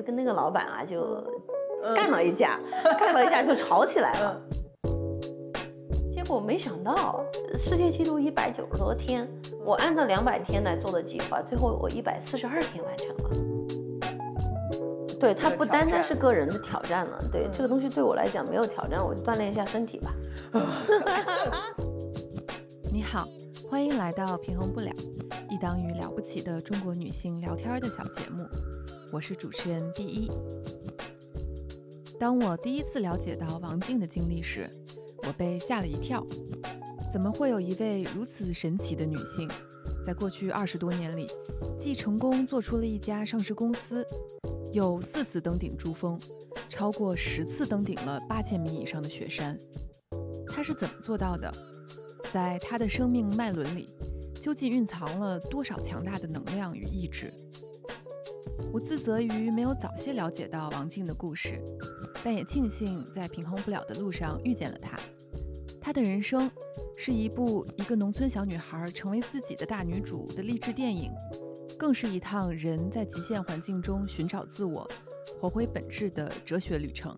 [0.00, 1.22] 就跟那个老板啊就
[1.94, 2.58] 干了一架，
[2.98, 4.40] 干了一架就吵起来了。
[6.10, 7.22] 结果没想到
[7.54, 9.28] 世界纪录一百九十多天，
[9.62, 13.28] 我按照两百天来做的计划，最后我一百四十二天完成了。
[15.20, 20.14] 对，它不单单是个人的挑战了，对这个东西对我来讲没有挑战，我就锻炼一下身体吧。
[22.90, 23.28] 你好，
[23.68, 24.90] 欢迎来到平衡不了，
[25.50, 28.42] 一档与了不起的中国女性聊天的小节目，
[29.12, 30.30] 我是主持人第一。
[32.18, 34.70] 当我第一次了解到王静的经历时，
[35.26, 36.24] 我被吓了一跳，
[37.12, 39.50] 怎么会有一位如此神奇的女性，
[40.04, 41.26] 在过去二十多年里，
[41.76, 44.06] 既成功做出了一家上市公司，
[44.72, 46.16] 又四次登顶珠峰，
[46.68, 49.58] 超过十次登顶了八千米以上的雪山？
[50.46, 51.50] 她是怎么做到的？
[52.32, 53.86] 在她的生命脉轮里，
[54.34, 57.32] 究竟蕴藏了多少强大的能量与意志？
[58.72, 61.60] 我自责于没有早些了解到王静的故事，
[62.24, 64.98] 但也庆幸在平衡不了的路上遇见了她。
[65.80, 66.50] 她的人生
[66.96, 71.10] 是一部一个农村小女孩成为自己的大女主的励志电影，
[71.78, 74.88] 更是一趟人在极限环境中寻找自我、
[75.40, 77.16] 活回本质的哲学旅程。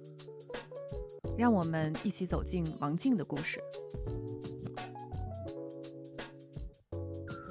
[1.37, 3.59] 让我们一起走进王静的故事。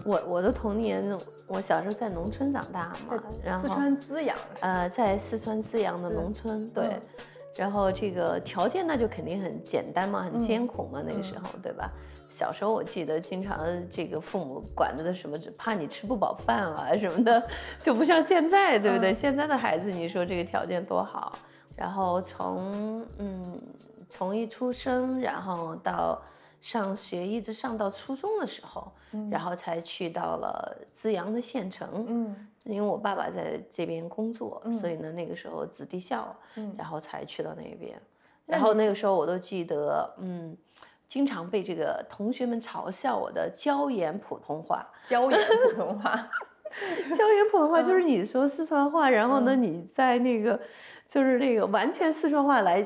[0.05, 1.03] 我我的童年，
[1.51, 6.97] 我小时候在农村长大嘛，然后四川资阳，呃，在四川资阳的农村，对，
[7.57, 11.91] 然后这个条件那就肯定很简单嘛，很艰苦嘛，那个时候，对吧？
[12.29, 17.45] 小时候我记得经常这个父母管着的什么，只怕你吃不饱饭啊什么的，
[17.77, 19.13] 就不像现在，对不对？
[19.13, 21.33] 现在的孩子，你说这个条件多好，
[21.75, 23.61] 然后从嗯，
[24.09, 26.21] 从一出生，然后到。
[26.61, 28.89] 上学一直上到初中的时候，
[29.29, 32.05] 然后才去到了资阳的县城。
[32.07, 36.33] 嗯，因为我爸爸在这边工作，所以呢那个时候子弟校，
[36.77, 37.99] 然后才去到那边。
[38.45, 40.55] 然后那个时候我都记得，嗯，
[41.07, 44.87] 经常被这个同学们嘲笑我的椒盐普通话。
[45.03, 46.11] 椒盐普通话，
[47.17, 50.59] 椒盐普通话就是你说四川话，然后呢你在那个。
[51.11, 52.81] 就是那个完全四川话来，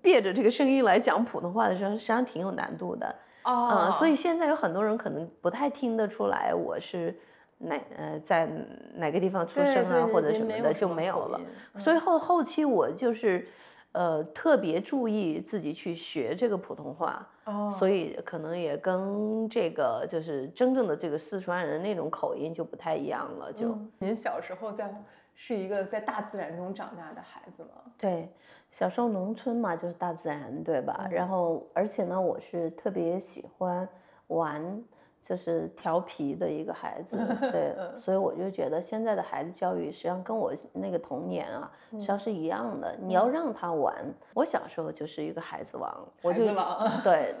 [0.00, 3.14] 别着这个声音来讲普通话的时候，实际上挺有难度的
[3.44, 3.90] 哦。
[3.92, 7.14] 所以现在有很多人可能不太听得出来我是
[7.58, 8.48] 哪呃在
[8.94, 11.38] 哪个地方出生啊或者什么的就没有了。
[11.76, 13.46] 所以后后期我就是
[13.92, 23.52] 呃特别注意自己去学这个普通话哦，所以可能也跟这个就是真正的这个四川人那种口音就不太一样了。
[23.52, 24.90] 就您小时候在。
[25.38, 27.68] 是一个在大自然中长大的孩子吗？
[27.98, 28.32] 对，
[28.70, 31.06] 小时候农村嘛，就是大自然，对吧？
[31.10, 33.86] 然后，而且呢，我是特别喜欢
[34.28, 34.82] 玩，
[35.22, 37.18] 就是调皮的一个孩子，
[37.52, 42.96] 对，所以我就觉得现在的孩子教育实际上跟我那个童年啊，实际上是一样的。
[42.96, 43.94] 你要让他玩，
[44.32, 46.46] 我小时候就是一个孩子王，我就
[47.04, 47.34] 对，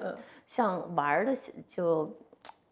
[0.46, 1.34] 像玩的
[1.66, 2.14] 就。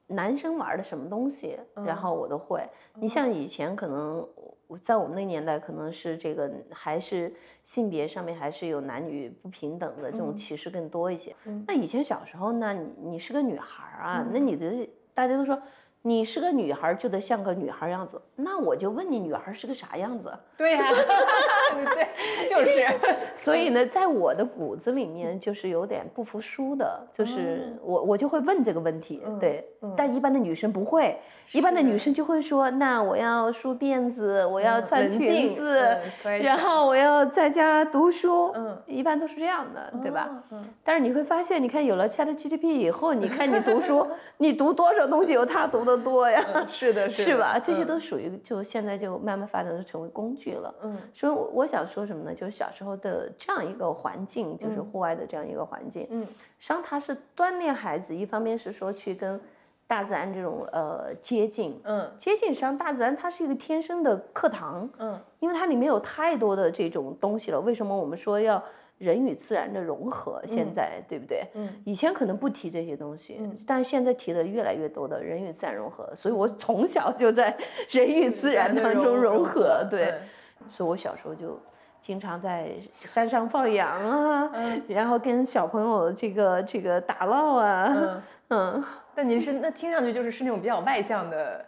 [0.06, 2.62] 男生玩的什么东西，然后我都会。
[2.96, 4.28] 你像以前可能，
[4.82, 7.32] 在我们那年代，可能是这个还是
[7.64, 11.34] 性别上面还是有男女不平等的这种歧视更多一些。
[11.66, 15.60] 那以前小时候呢，你你是个女孩啊，那你的大家都说。
[16.06, 18.20] 你是个女孩，就得像个女孩样子。
[18.36, 20.30] 那我就问你，女孩是个啥样子？
[20.54, 20.82] 对呀，
[21.94, 22.84] 对，就是。
[23.36, 29.20] 所以呢，在我的骨子里面，就是有点不服输的，就是我我就会问这个问题。
[29.40, 29.66] 对，
[29.96, 31.18] 但一般的女生不会，
[31.52, 35.98] 一般的女生就会说：那我要梳辫子，我要穿裙子，
[36.42, 38.50] 然后我要在家读书。
[38.54, 40.30] 嗯，一般都是这样的，对吧？
[40.52, 40.64] 嗯。
[40.84, 44.06] 但是你会发现，你看有了 ChatGPT 以后，你看你读书，
[44.38, 45.94] 你读多少东西有他读的。
[46.04, 47.58] 多呀，是的，是吧？
[47.58, 50.74] 这些都属于就现在就慢慢发展就成为工具了。
[50.82, 52.34] 嗯，所以我想说什么呢？
[52.34, 56.06] 就是小时候的这样一个环境，就是户外的这样一个环境。
[56.10, 56.22] 嗯，
[56.58, 59.40] 实际上它是锻炼孩子，一方面是说去跟
[59.86, 61.80] 大自然这种呃接近。
[61.84, 64.88] 嗯，接近实际上大自然它是一个天生的课堂。
[64.98, 67.60] 嗯，因为它里面有太多的这种东西了。
[67.60, 68.62] 为什么我们说要？
[68.96, 71.44] 人与自然的融合，现在对不对？
[71.54, 77.54] 嗯，以前可能不提这些东西，但是现在提的越来越多的人与自然融合，所以我从小就在
[77.90, 80.14] 人与自然当中融合，对，
[80.68, 81.60] 所以我小时候就
[82.00, 82.72] 经常在
[83.04, 84.50] 山上放羊啊，
[84.88, 88.84] 然后跟小朋友这个这个打闹啊，嗯，
[89.14, 91.64] 那您是那听上去就是是那种比较外向的。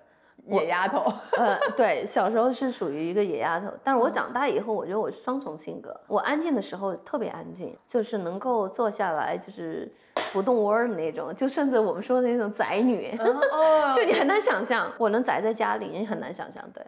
[0.48, 5.98] 野丫头，呃，对，小时候是属于一个野丫头，但是我长大以后，我觉得我是双重性格。
[6.06, 9.93] 我安静的时候特别安静，就是能够坐下来，就是
[10.32, 13.10] 不动窝的那种，就甚至我们说的那种宅女，
[13.96, 16.81] 就你很难想象，我能宅在家里，你很难想象，对。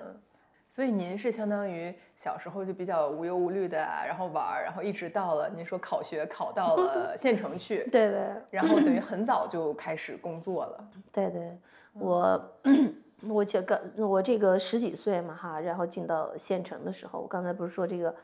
[0.69, 10.89] 所以您是相当于小时候就比较无忧无虑的啊，然后玩儿，然后一直到了您说考学考到了县城去， 对对然后等于很早就开始工作了。
[11.11, 11.59] 对对，
[11.95, 12.53] 我
[13.27, 18.15] 我这个我这个十几岁嘛哈，然后进到县城的时候，我刚才不是说这个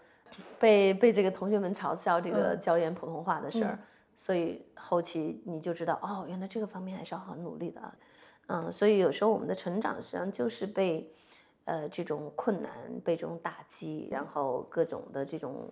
[0.58, 3.79] 被被这个同学们嘲笑这个嗯教研普通话的事儿，嗯
[4.17, 7.94] 所以后期你就知道哦，原来这个方面还是要很努力的啊。
[8.49, 11.11] 嗯，所以有时候我们的成长实际上就是被
[11.64, 12.72] 呃这种困难、
[13.05, 15.69] 被这种打击，然后各种的这种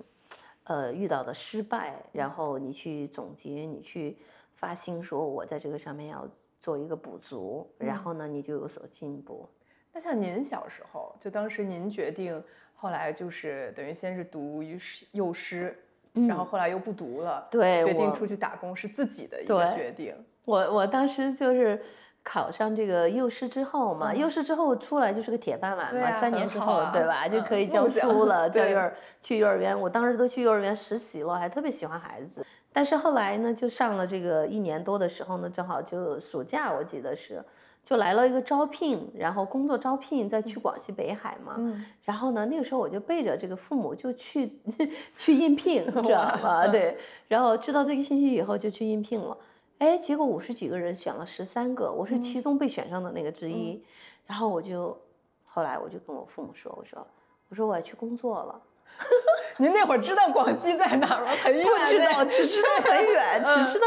[0.64, 4.16] 呃遇到的失败，然后你去总结，你去
[4.56, 6.28] 发心说我在这个上面要
[6.60, 9.48] 做一个补足，然后呢你就有所进步。
[9.92, 12.42] 那像您小时候，就当时您决定，
[12.74, 15.76] 后来就是等于先是读幼师幼师，
[16.14, 20.14] 然后后来又不读了，对决定出去打工是自己的一个决定。
[20.44, 21.82] 我我当时就是
[22.24, 29.78] 考上这个幼师之后嘛，嗯幼师之后出来就是个铁饭碗嘛，啊三年之后，啊对吧， 就嗯可以教书了， 教幼儿去幼儿园。
[29.78, 32.44] 我当时都去幼儿园实习了，还特别喜欢孩子。
[32.72, 37.42] 但是后来呢，就上了这个一年多的时候呢，正好就暑假，我记得是。
[37.84, 41.54] 就来了一个招聘，然后工作招聘，再去广西北海嘛。
[41.58, 44.56] 嗯，然后呢，那个时候我就背着这个父母就去
[45.16, 46.64] 去应聘，知道吗？
[46.70, 46.96] 对，
[47.26, 49.36] 然后知道这个信息以后就去应聘了。
[49.82, 53.84] 哎，结果五十几个人选了十三个，我是其中被选上的那个之一。
[54.28, 54.96] 然后我就
[55.44, 57.04] 后来我就跟我父母说，我说
[57.48, 58.60] 我说我要去工作了。
[59.58, 61.32] 您那会儿知道广西在哪儿吗？
[61.42, 63.86] 很远不知道，只知道很远， 只知道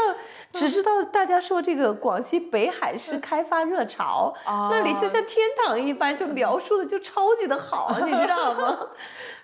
[0.52, 4.34] 只知道大家说这个广西北海市开发热潮，
[4.70, 8.86] 那里就像天堂一般，就描述的就超级的好，你知道吗？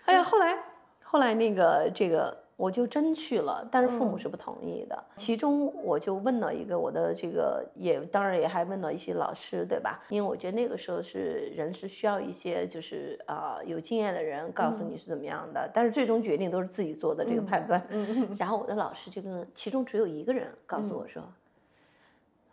[0.05, 0.59] 哎呀，后来
[1.03, 2.42] 后来那个这个。
[2.63, 5.05] 我就真去了，但是父母是不同意的。
[5.17, 10.01] 其中我就问了一个我的这个，也当然也还问了一些老师，对吧？
[10.09, 17.85] 因为我觉得那个时候是人是需要一些就是啊、有经验的人告诉你是怎么样的，但是最终决定都是自己做的这个判断。
[18.39, 21.21] 然后我的老师就跟其中只有一个人告诉我说：“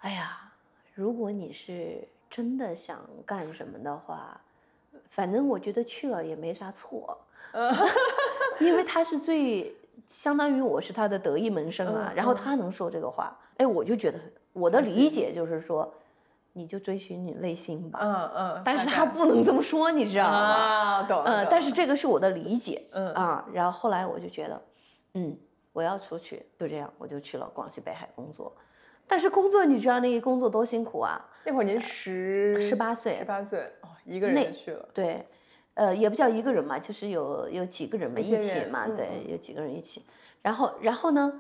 [0.01, 0.51] 哎呀，
[0.95, 4.41] 如果你是真的想干什么的话，
[5.12, 7.15] 反正我觉得去了也没啥错，
[8.59, 9.71] 因为他是最
[10.10, 14.19] 相当于我是他的得意门生啊，嗯然后嗯他能说这个话，哎，我就觉得
[14.54, 15.94] 我的理解就是说，
[16.54, 18.00] 你就追寻你内心吧。
[18.01, 20.38] 嗯嗯，但是他不能这么说，你知道吗？
[20.38, 21.24] 啊，懂了。
[21.24, 24.62] 呃，懂但是这个是我的理解，嗯啊，然后后来我就觉得，
[25.13, 25.38] 嗯，
[25.74, 28.56] 我要出去，就这样，我就去了广西北海工作。
[29.07, 31.19] 但是工作，你知道那个工作多辛苦啊？
[31.46, 34.88] 那会儿您十十八岁十八岁哦，一个人去了。
[34.94, 35.25] 对，
[35.79, 40.03] 呃，也不叫一个人嘛，就是有有几个人嘛，一一起嘛，嗯对，有几个人一起。
[40.41, 41.39] 然后，然后呢，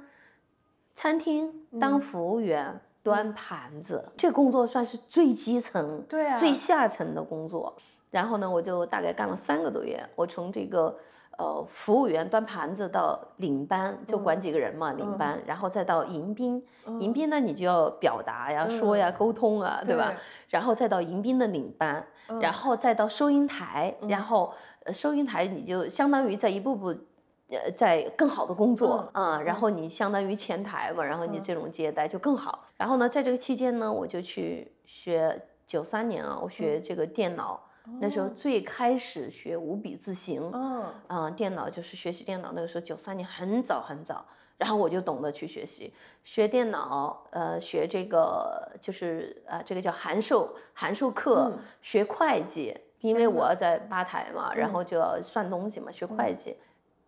[0.95, 7.75] 餐厅当嗯服务员、端盘子，这工作算是最基层、对啊最下层的工作。
[8.11, 10.97] 然后呢，我就大概干了三个多月，我从这个
[11.39, 16.63] 呃服务员端盘子到领班，就管几个人嘛，领班，然后再到迎宾，
[16.99, 20.13] 迎宾呢你就要表达呀、说呀、沟通啊，对吧？
[20.49, 22.05] 然后再到迎宾的领班，
[22.39, 24.53] 然后再到收银台，然后
[24.83, 26.93] 呃收银台你就相当于在一步步。
[27.51, 32.63] 呃，在更好的工作啊、然后你相当于前台嘛，然后你这种接待就更好。
[32.77, 37.59] 然后呢，在这个期间呢，我就去学九三年啊，我学这个电脑，
[37.99, 40.85] 那时候最开始学五笔字形，嗯。
[41.07, 44.23] 啊、电脑就是学习电脑，那个时候九三年很早很早，
[44.57, 45.93] 然后我就懂得去学习，
[46.23, 54.73] 学电脑，呃，学这个就是呃，这个叫函授函授课，嗯学会计，因为我要在吧台嘛，然嗯。
[54.73, 56.57] 后就要算东西嘛，学会计。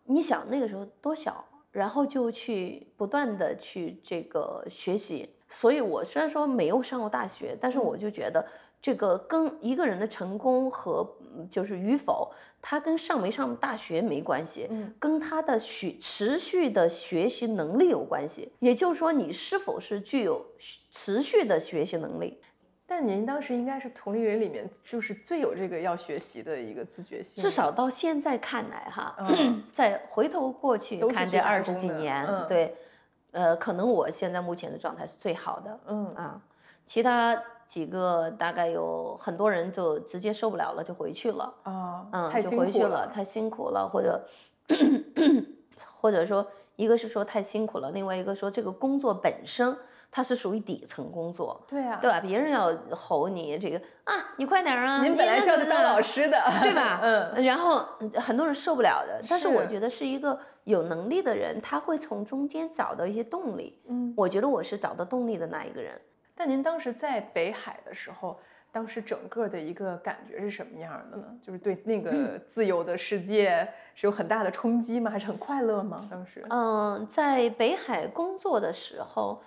[0.04, 8.44] 你想那个时候多小，然后就去不断的去这个学习，所以我虽然说没有上过大学，但是我就觉得
[8.82, 14.92] 这个跟一个人的成功和嗯就是与否，他跟上没上大学没关系，嗯。
[14.98, 18.52] 跟他的学持续的学习能力有关系。
[18.58, 20.44] 也就是说，你是否是具有
[20.90, 22.38] 持续的学习能力。
[22.84, 29.62] 但您当时应该是同龄人里面就是最有这个要学习的一个自觉性，至少到现在看来哈，嗯。
[29.72, 32.46] 再回头过去看这二十几年，嗯。
[32.48, 32.76] 对，
[33.30, 36.14] 呃，可能我现在目前的状态是最好的嗯。
[36.14, 36.42] 啊，
[36.86, 44.28] 其他几个大概有很多人就直接受不了了，就回去了，啊，嗯，就太辛苦回去了，太辛苦了，或者
[45.94, 49.74] 或者说一个是说太辛苦了，另外一个说这个工作本身
[50.10, 52.20] 它是属于底层工作，对啊，对吧？
[52.20, 55.00] 别人要吼你这个啊，你快点啊！
[55.00, 57.00] 您本来是要去当老师的，对吧？
[57.02, 57.82] 嗯，然后
[58.16, 63.80] 很多人受不了的，但是我觉得是一个有能力的人，他会从中间找到一些动力。
[63.88, 65.98] 嗯，我觉得我是找到动力的那一个人。
[66.42, 68.36] 那您当时在北海的时候，
[68.72, 71.24] 当时整个的一个感觉是什么样的呢？
[71.40, 75.08] 就是对那个自由的世界是有很大的冲击吗？
[75.08, 76.08] 还是很快乐吗？
[76.10, 76.44] 当时？
[76.50, 79.40] 嗯，在北海工作的时候。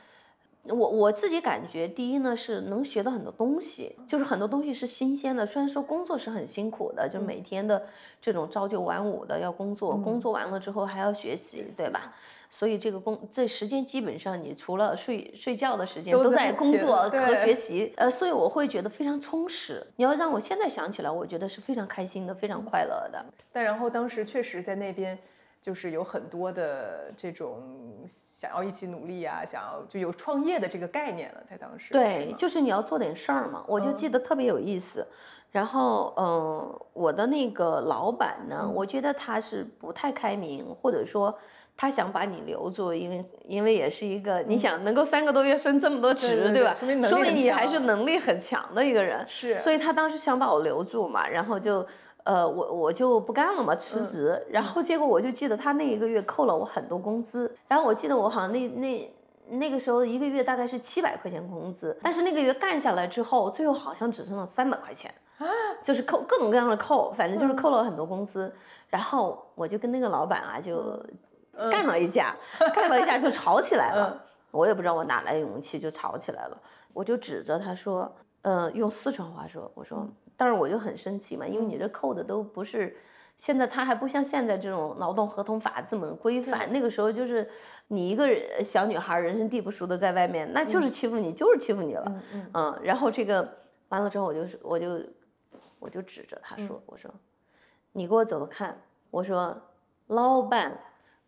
[0.68, 5.46] 我我自己感觉，第一呢是能学到很多东西，就是很多东西是新鲜的。
[5.46, 7.84] 虽然说工作是很辛苦的，就每天的
[8.20, 12.14] 这种朝九晚五的要工作，工作完了之后还要学习，对吧？
[12.50, 19.86] 所以这个工这时间基本上你除了睡睡觉的时间都在工作和学习，呃，所以我会觉得非常充实。
[19.98, 23.24] 你要让我现在想起来，我觉得是非常开心的，非常快乐的。
[23.52, 25.18] 但然后当时确实在那边。
[25.66, 27.60] 就是有很多的这种
[28.06, 31.92] 想要一起努力啊，想要就有创业的这个概念了，在当时。
[31.92, 33.66] 对，就是你要做点事儿嘛。
[33.68, 35.04] 我就记得特别有意思。
[35.50, 41.36] 然后，嗯，我的那个老板呢，我觉得他是不太开明，或者说
[41.76, 46.76] 他想把你留住，因为因为也是一个你想能够三个多月升这么多职，对吧？
[47.10, 49.26] 说明你还是能力很强的一个人。
[49.26, 49.58] 是。
[49.58, 51.84] 所以他当时想把我留住嘛，然后就。
[52.26, 54.46] 呃，我我就不干了嘛，辞职。
[54.50, 57.56] 然后结果我就记得他那一个月扣了我很多工资。
[57.68, 59.16] 然后我记得我好像那那
[59.48, 65.46] 那个时候一个月大概是七百块钱工资，但是那个月干下来之后，最后好像只剩了三百块钱啊，
[65.84, 68.52] 就是扣各种各样的扣，反正就是扣了很多工资。
[68.90, 71.00] 然后我就跟那个老板啊就
[71.72, 72.36] 干了一架，
[72.74, 74.20] 干了一架就吵起来了。
[74.50, 76.58] 我也不知道我哪来的勇气就吵起来了，
[76.92, 80.08] 我就指着他说，呃，用四川话说，我说。
[80.38, 82.96] 但是我就很生气嘛，因为你这扣的都不是，
[83.38, 86.72] 现在他还不像现在这种劳动合同法这么规范。
[86.72, 87.50] 那个时候就是
[87.88, 92.22] 你一个人小女孩，人生地不熟的在外面，那就是欺负你，就是欺负你了。
[92.54, 93.58] 嗯，然后这个
[93.90, 95.00] 完了之后，我就我就
[95.80, 97.10] 我就指着他说，我说
[97.94, 98.78] 你给我走走看。
[99.12, 99.56] 我说
[100.08, 100.78] 老板，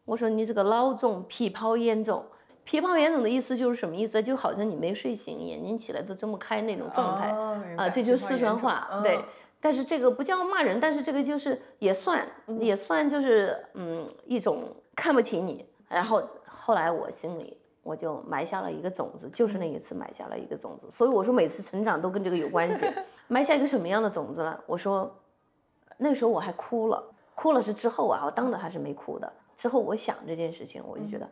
[0.03, 2.25] 我说你这个老总皮泡严重。
[2.67, 4.21] 皮泡严重的意思就是什么意思？
[4.21, 7.29] 就好像你没睡醒，眼睛起来都睁不开那种状态
[7.77, 8.89] 啊，这就是四川话。
[9.01, 9.17] 对，
[9.61, 12.27] 但是这个不叫骂人，但是这个就是也算
[12.59, 15.65] 也算就是嗯一种看不起你。
[15.87, 20.91] 然后后来我心里我就埋下了一个种子，就是那一次埋下了一个种子。
[20.91, 22.85] 所以我说每次成长都跟这个有关系。
[23.29, 24.59] 埋下一个什么样的种子呢？
[24.65, 25.09] 我说
[25.95, 27.01] 那时候我还哭了，
[27.33, 29.31] 哭了是之后啊，我当着他是没哭的。
[29.55, 31.25] 之后我想这件事情，我就觉得。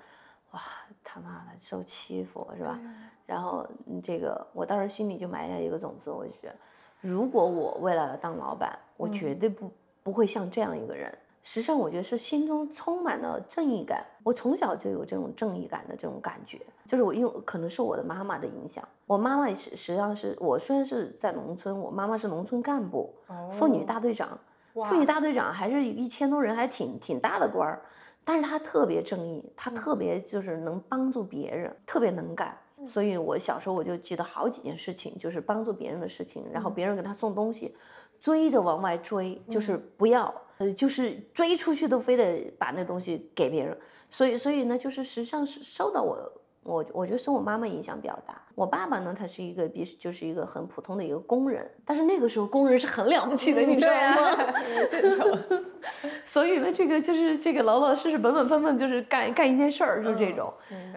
[0.56, 0.62] 哇，
[1.04, 2.80] 他妈的受欺负是吧？
[3.26, 3.68] 然后
[4.02, 6.56] 这个，我当时心里就埋下一个种子，我就觉得，
[7.02, 9.70] 如果我未来要当老板，我绝对不
[10.02, 11.14] 不会像这样一个人。
[11.44, 14.04] 实际上，我觉得是心中充满了正义感。
[14.24, 18.88] 我从小就有这种正义感的这种感觉，就是我因为可能是我的妈妈的影响。
[19.06, 23.14] 我妈妈实实际上是我虽然是在农村，我妈妈是农村干部，
[23.52, 24.40] 妇女大队长。
[24.74, 27.82] 妇女大队长还是一千多人，还挺挺大的官儿。
[28.25, 32.58] 但是他特别正义，他特别就是能帮助别人，特别能干。
[32.86, 36.44] 所以我小时候我就记得好几件事情，就是帮助别人的事情。
[36.51, 37.74] 然后别人给他送东西，
[38.20, 43.77] 追着往外追，就是不要，呃，就是追出去都非得把那东西给别人。
[44.10, 46.32] 所以，所以呢，就是实际上是受到我。
[46.65, 48.41] 我我觉得受我妈妈影响比较大。
[48.55, 55.62] 我爸爸呢，他是一个比就是一个很普通的一个工人，但是那个时候工人是很了不起的，你知道吗？
[56.25, 60.51] 所以呢，这个就是这个老老实实、本本分分，就是干干一件事儿，就是这种。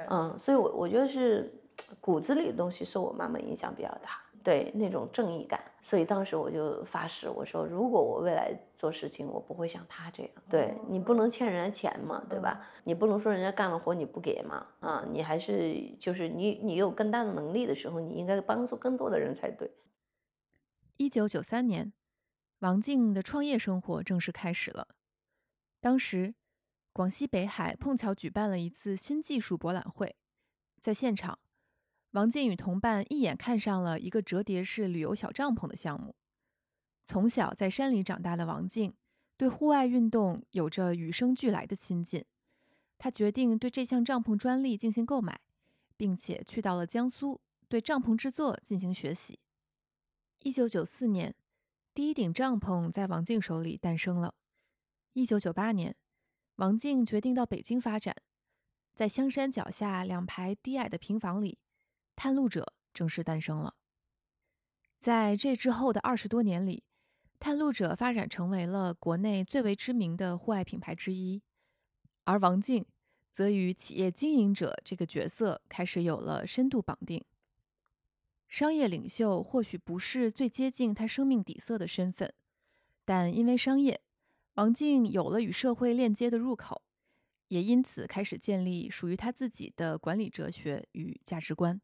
[0.09, 1.53] 嗯，所以我我觉得是
[2.01, 4.23] 骨子里的东西受我妈妈影响比较大。
[4.49, 10.33] 对那种正义感，所以当时我就发誓，我说如果我未来做事情，我不会像他这样。
[10.49, 12.67] 对你不能欠人家钱嘛，对吧？
[12.85, 19.71] 你不能说人家干了活你不给嘛，啊，你还是就是你你有更大的能力的时候，你应该帮助更多的人才对。
[20.97, 21.93] 一九九三年，
[22.61, 24.89] 王静的创业生活正式开始了。
[25.79, 26.35] 当时，
[26.95, 30.17] 广西北海碰巧举办了一次新技术博览会，
[30.81, 31.39] 在现场。
[32.13, 36.15] 王静与同伴一眼看上了一个折叠式旅游小帐篷的项目。
[37.05, 38.95] 从小在山里长大的王静，
[39.37, 42.25] 对户外运动有着与生俱来的亲近。
[42.97, 45.41] 他决定对这项帐篷专利进行购买，
[45.97, 49.39] 并且去到了江苏，对帐篷制作进行学习。
[50.41, 51.35] 一九九四年，
[51.95, 54.35] 第一顶帐篷在王静手里诞生了。
[55.13, 55.95] 一九九八年，
[56.57, 58.17] 王静决定到北京发展，
[58.95, 61.59] 在香山脚下两排低矮的平房里。
[62.19, 63.77] 探路者正式诞生了。
[64.99, 66.83] 在这之后的二十多年里，
[67.39, 71.41] 探路者发展成为了国内最为知名的户外品牌之一，
[72.25, 72.85] 而王静
[73.31, 77.25] 则与企业经营者这个角色开始有了深度绑定。
[78.49, 82.35] 商业领袖或许不是最接近他生命底色的身份，
[83.05, 84.01] 但因为商业，
[84.55, 86.83] 王静有了与社会链接的入口，
[87.47, 91.81] 也因此开始建立属于他自己的管理哲学与价值观。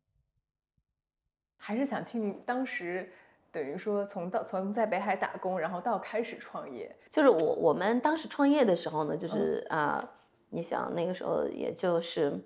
[1.56, 3.10] 还是想听你当时
[3.50, 10.08] 等于说从到从在北海打工，然后到开始创业，就是我我们当时创业的时候呢，就是啊、
[10.50, 12.38] 你想那个时候也就是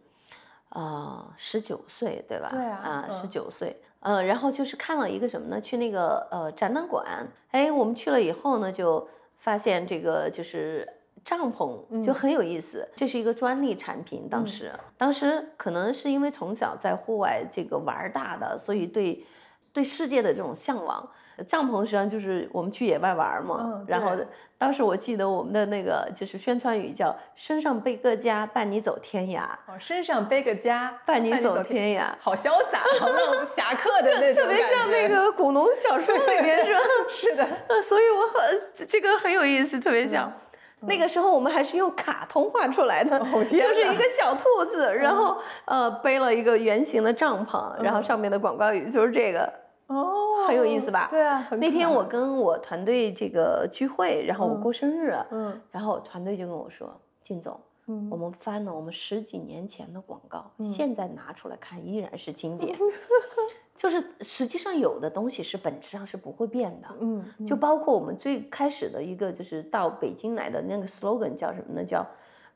[0.68, 2.48] 啊十九岁对吧？
[2.50, 3.80] 对啊嗯十九岁。
[4.00, 5.60] 呃，然后就是看了一个什么呢？
[5.60, 10.88] 去那个呃展览馆，哎，我们去了以后呢，就发现这个就是
[11.28, 14.26] 帐篷就嗯很有意思，这是一个专利产品。
[14.30, 19.22] 当时，当时可能是因为从小在户外这个玩大的，所以对
[19.70, 21.06] 对世界的这种向往。
[21.46, 24.10] 帐篷实际上就是我们去野外玩嘛，嗯然后
[24.56, 36.80] 当时我记得我们的那个就是宣传语叫“身上背个家，伴你走天涯，哦，身上背个家，伴你走天，涯”，好潇洒，好那种 侠客的那种特别像那个古龙小说里面是吧？
[37.08, 40.32] 是的，呃， 所以我很这个很有意思，特别像。
[40.80, 48.04] 那个时候我们还是用卡通画出来的，哦就是一个小兔子，然后呃背了一个圆形的帐篷，然后嗯。
[48.04, 49.52] 上面的广告语就是这个。
[49.88, 51.06] 哦，很有意思吧？
[51.10, 54.60] 对啊，很那天我跟我团队这个聚会，然后我嗯。
[54.60, 55.60] 过生日，嗯。
[55.70, 56.94] 然后团队就跟我说
[57.24, 60.66] ：“靳总，嗯我们翻了我们十几年前的广告，嗯。
[60.66, 62.76] 现在拿出来看依然是经典。
[63.78, 66.88] 就是实际上有的东西是本质上是不会变的。
[67.00, 71.84] 嗯，就嗯包括我们最开始的一个，就是到北京来的那个 slogan 叫什么呢？
[71.84, 72.04] 叫，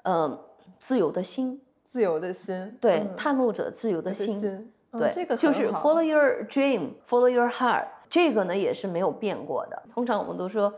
[0.03, 0.37] 呃，
[0.79, 9.81] 自由的心，自由的心，对，嗯探路者自由的的心，对，这个就是 follow your dream，follow your heart，这个呢也是没有变过的。
[9.95, 10.75] 通常我们都说，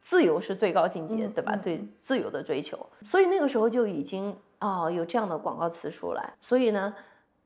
[0.00, 1.56] 自由是最高境界，嗯对吧？
[1.56, 6.94] 嗯对自由的追求，所以那个时候就已经哦有这样的广告词出来，所以呢。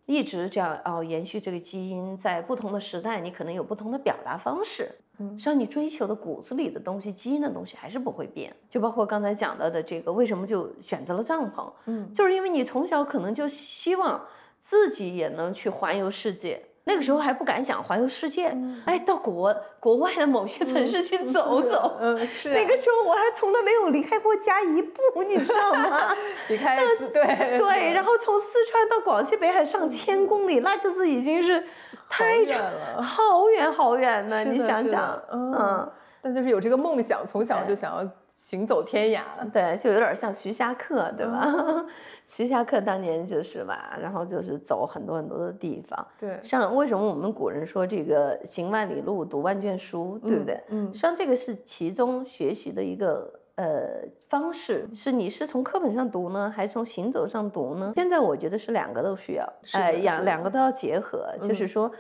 [0.09, 4.91] 一直这样哦，延续这个基因，在不同的时代，你可能有不同的表达方式。
[5.21, 8.55] 嗯实际上你追求的骨子里的东西、基因的东西还是不会变。
[8.71, 11.71] 就包括刚才讲到的这个，为什么就选择了帐篷？
[11.85, 14.25] 嗯就是因为你从小可能就希望
[14.59, 18.51] 自己也能去环游世界，那个时候还不敢想环游世界，
[18.87, 21.99] 哎，到国国外的某些城市去走走。
[22.01, 26.17] 嗯，是那啊个时候我还从来没有离开过家一步，你知道吗？
[26.49, 27.23] 离开自对
[27.61, 31.63] 对，然后从四川到广西北海上千公里，那就是已经是
[32.09, 39.23] 太远了好远好远呢，你想想，嗯嗯，但就是有这个梦想，从小就想要行走天涯。
[39.53, 41.45] 对，就有点像徐霞客，对吧？
[41.45, 41.87] 哦
[42.25, 46.07] 徐霞客当年就是吧，然后就是走很多很多的地方。
[46.19, 50.63] 对，像为什么我们古人说这个行万里路，读万卷书，对不对？
[50.69, 57.93] 嗯实际上这个是其中学习的一个呃方式，是你是从课本上读呢，还是从行走上读呢？
[57.97, 61.91] 现在我觉得是两个都需要，哎，两两个都要结合，就是嗯说。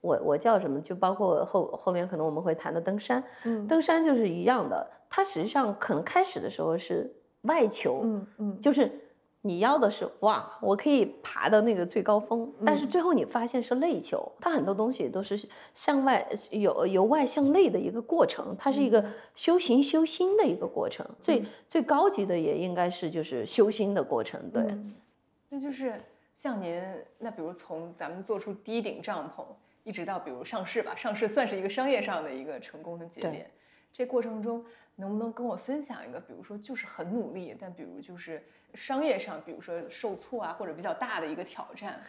[0.00, 0.78] 我我叫什么？
[0.82, 7.08] 就包括后后面可能我们会谈的登山，嗯登山就是一样的，它实际上可能开始的时候是
[7.42, 8.90] 外求，嗯嗯，就是
[9.42, 21.06] 你要的是哇，我可以爬到那个最高峰，但是嗯最后你发现是内求，它很多东西都是向外由由外向内的一个过程，它是一个嗯修行修心的一个过程。
[21.20, 24.64] 最最高级的也应该是就是修心的过程，对。
[24.64, 24.92] 嗯
[25.48, 26.02] 那就是
[26.34, 26.82] 像您，
[27.20, 29.44] 那比如从咱们做出第一顶帐篷，
[29.84, 33.48] 一直到比如上市吧，上市算是一个商业上的一个成功的节对点。
[33.92, 34.64] 这过程中，
[34.96, 38.42] 能不能跟我分享一个，比如说就是很努力，但比如就是
[38.74, 42.00] 商业上，比如说受挫啊，或者比较大的一个挑战，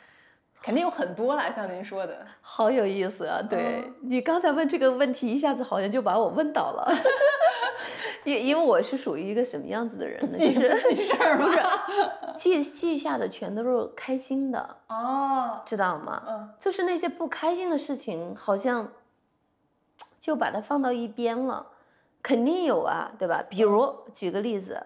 [0.62, 2.26] 肯定有很多啦，像您说的。
[2.42, 3.42] 好有意思啊！
[3.42, 6.92] 对、嗯你刚才问这个问题，一下子好像就把我问倒了。
[8.24, 10.36] 因因为我是属于一个什么样子的人呢？
[10.38, 11.70] 记就是记事儿不是吗
[12.36, 16.24] 记记下的全都是开心的，哦，知道吗？
[16.28, 18.92] 嗯就是那些不开心的事情，好像
[20.20, 21.68] 就把它放到一边了。
[22.26, 23.46] 肯定有啊，对吧？
[23.48, 24.82] 比如举个例子，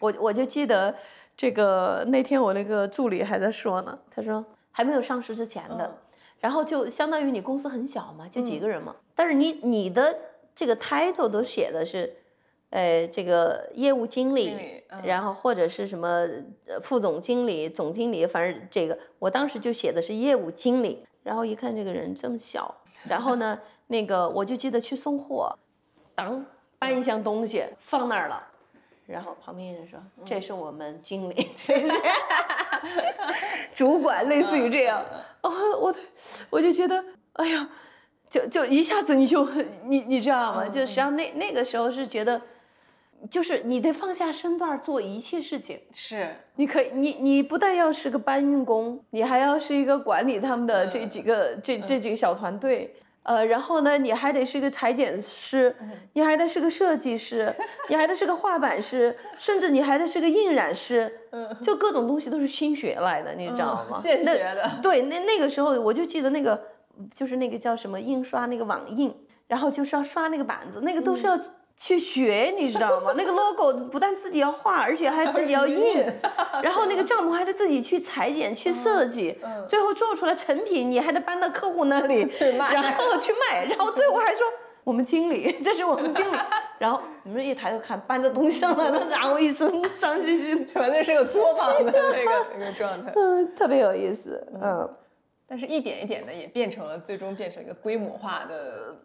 [0.00, 0.94] 我我就记得
[1.34, 5.94] 这个那天我那个助理还在说呢，他说还没有上市之前的，嗯。
[6.40, 10.14] 然后就相当于你公司很小嘛，就几嗯个人嘛，但是你你的
[10.54, 12.14] 这个 title 都写的是，
[12.68, 15.02] 呃，这个业务经理，经理嗯。
[15.04, 16.08] 然后或者是什么
[16.66, 22.74] 呃副总经理、总经理，反正这个我当时就写的是业务经理，然后一看这个人这么小，
[23.08, 25.58] 然后呢，那个我就记得去送货，
[26.14, 26.44] 当
[26.84, 28.46] 搬一箱东西放那儿了。
[29.06, 31.88] 然后旁边人说：“这是我们经理，这 是
[33.74, 35.04] 主管，类似于这样。”
[35.42, 35.94] 哦，我
[36.48, 37.68] 我就觉得，哎呀，
[38.30, 39.46] 就就一下子你就
[39.84, 40.66] 你你知道吗？
[40.68, 42.40] 就实际上那那个时候是觉得，
[43.30, 45.78] 就是你得放下身段做一切事情。
[45.92, 52.94] 是，你可以，你你不但要是个搬运工，你还要是一个管理他们的这几个、这这几个小团队，
[53.24, 55.74] 呃，然后呢，你还得是个裁剪师，
[56.12, 57.52] 你还得是个设计师，
[57.88, 61.10] 你还得是个画板师，甚至你还得是个印染师，
[61.62, 63.96] 就各种东西都是新学来的，你知道吗？
[63.96, 64.20] 嗯现？
[64.22, 64.70] 那学的。
[64.82, 66.62] 对，那那个时候我就记得那个
[67.14, 69.14] 就是那个叫什么印刷那个网印，
[69.46, 71.38] 然后就是要刷那个板子，那个都是要
[71.76, 73.12] 去学，你知道吗？
[73.16, 76.04] 那个 logo 不但自己要画，而且还自己要印，
[76.62, 84.46] 然后那个帐篷还得自己去裁剪、去设计，最后做出来成品你还得搬到客户那里 去卖然后去卖，然后最后还说。
[84.84, 86.36] 我们经理， 这是我们经理，
[86.76, 93.10] 然后你们一抬头看，搬着东西上来了， 然后一身脏兮兮全是个作坊的那个那个状态。
[93.16, 94.86] 嗯，特别有意思，嗯。
[95.46, 98.96] 但是一点一点的也变成了，最终变成一个规模化的。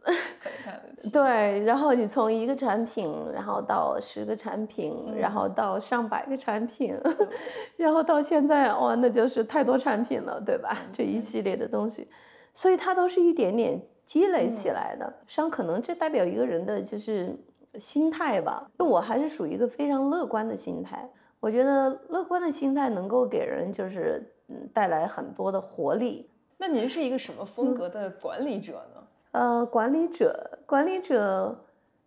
[1.12, 6.98] 对，然后你从一个产品，然后到十个产品，然后到上百个产品，
[7.76, 10.78] 然后到现在，哇，那就是太多产品了，对吧？
[10.94, 12.08] 这一系列的东西，
[12.54, 15.06] 所以它都是一点点积累起来的。
[15.28, 17.36] 实际上，可能这代表一个人的就是
[17.78, 18.70] 心态吧。
[18.78, 26.30] 就我还是属于一个非常乐观的心态，我觉得乐观的心态能够给人就是嗯带来很多的活力。
[26.58, 29.04] 那您是一个什么风格的管理者呢？
[29.32, 31.56] 呃，管理者，管理者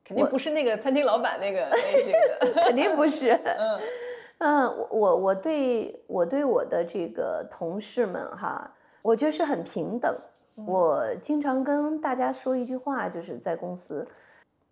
[0.05, 3.33] 肯定不是那个餐厅老板那个类型的， 肯定不是。
[3.59, 3.81] 嗯
[4.39, 8.69] 嗯，我我我对我对我的这个同事们哈，
[9.01, 10.15] 我觉得是很平等。
[10.67, 14.07] 我经常跟大家说一句话，就是在公司，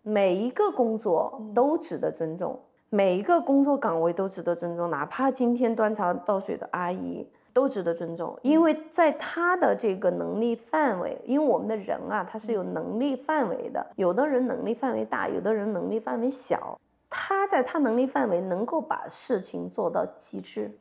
[0.03, 7.25] 每一个工作都值得尊重，每一个工作岗位都值得尊重，哪怕今天端茶倒水的阿姨。
[7.53, 13.85] 都值得尊重，因为在他的这个能力范围，因为我们的人啊，他是有能力范围的。
[13.95, 16.79] 有的人能力范围大，有的人能力范围小。
[17.09, 20.71] 他在他能力范围能够把事情做到极致，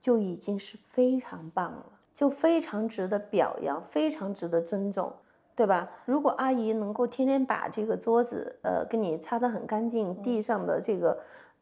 [0.00, 5.12] 就已经是非常棒了，就非常值得表扬，非常值得尊重，
[5.56, 5.88] 对吧？
[6.04, 11.18] 如果阿姨能够天天把这个桌子，呃，给你擦得很干净，地上的这个。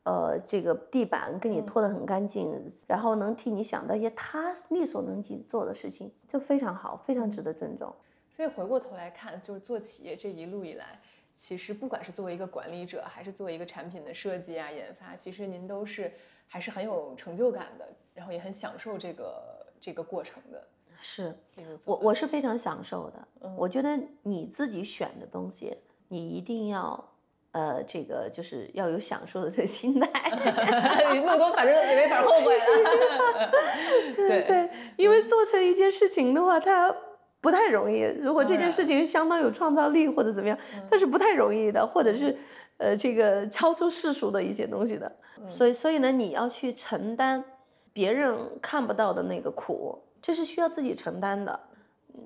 [0.06, 7.92] 呃，这个地板给你拖得很干净，然后能替你想到一些他力所能及做的事情，就非常好，非常值得尊重。
[8.30, 11.00] 所以回过头来看，就是做企业这一路以来，
[11.34, 16.12] 其实不管是作为一个管理者，还是作为一个产品的设计啊、研发，其实您都是
[16.46, 20.62] 还是很有成就感的，然后也很享受这个这个过程的。
[21.00, 21.36] 是，
[21.84, 23.28] 我我是非常享受的。
[23.40, 27.04] 嗯，我觉得你自己选的东西，你一定要。
[27.56, 30.30] 呃，这个就是要有享受的这个心态，
[31.24, 32.64] 弄懂反正也没法后悔了。
[34.14, 36.94] 对对，因为做成一件事情的话，它
[37.40, 38.02] 不太容易。
[38.20, 40.58] 如果这件事情相当有创造力或者怎么样，
[40.90, 42.36] 它是不太容易的，或者是
[42.76, 45.10] 呃这个超出世俗的一些东西的。
[45.48, 47.42] 所以所以呢，你要去承担
[47.90, 51.58] 别人看不到的那个苦，这是需要自己承担的。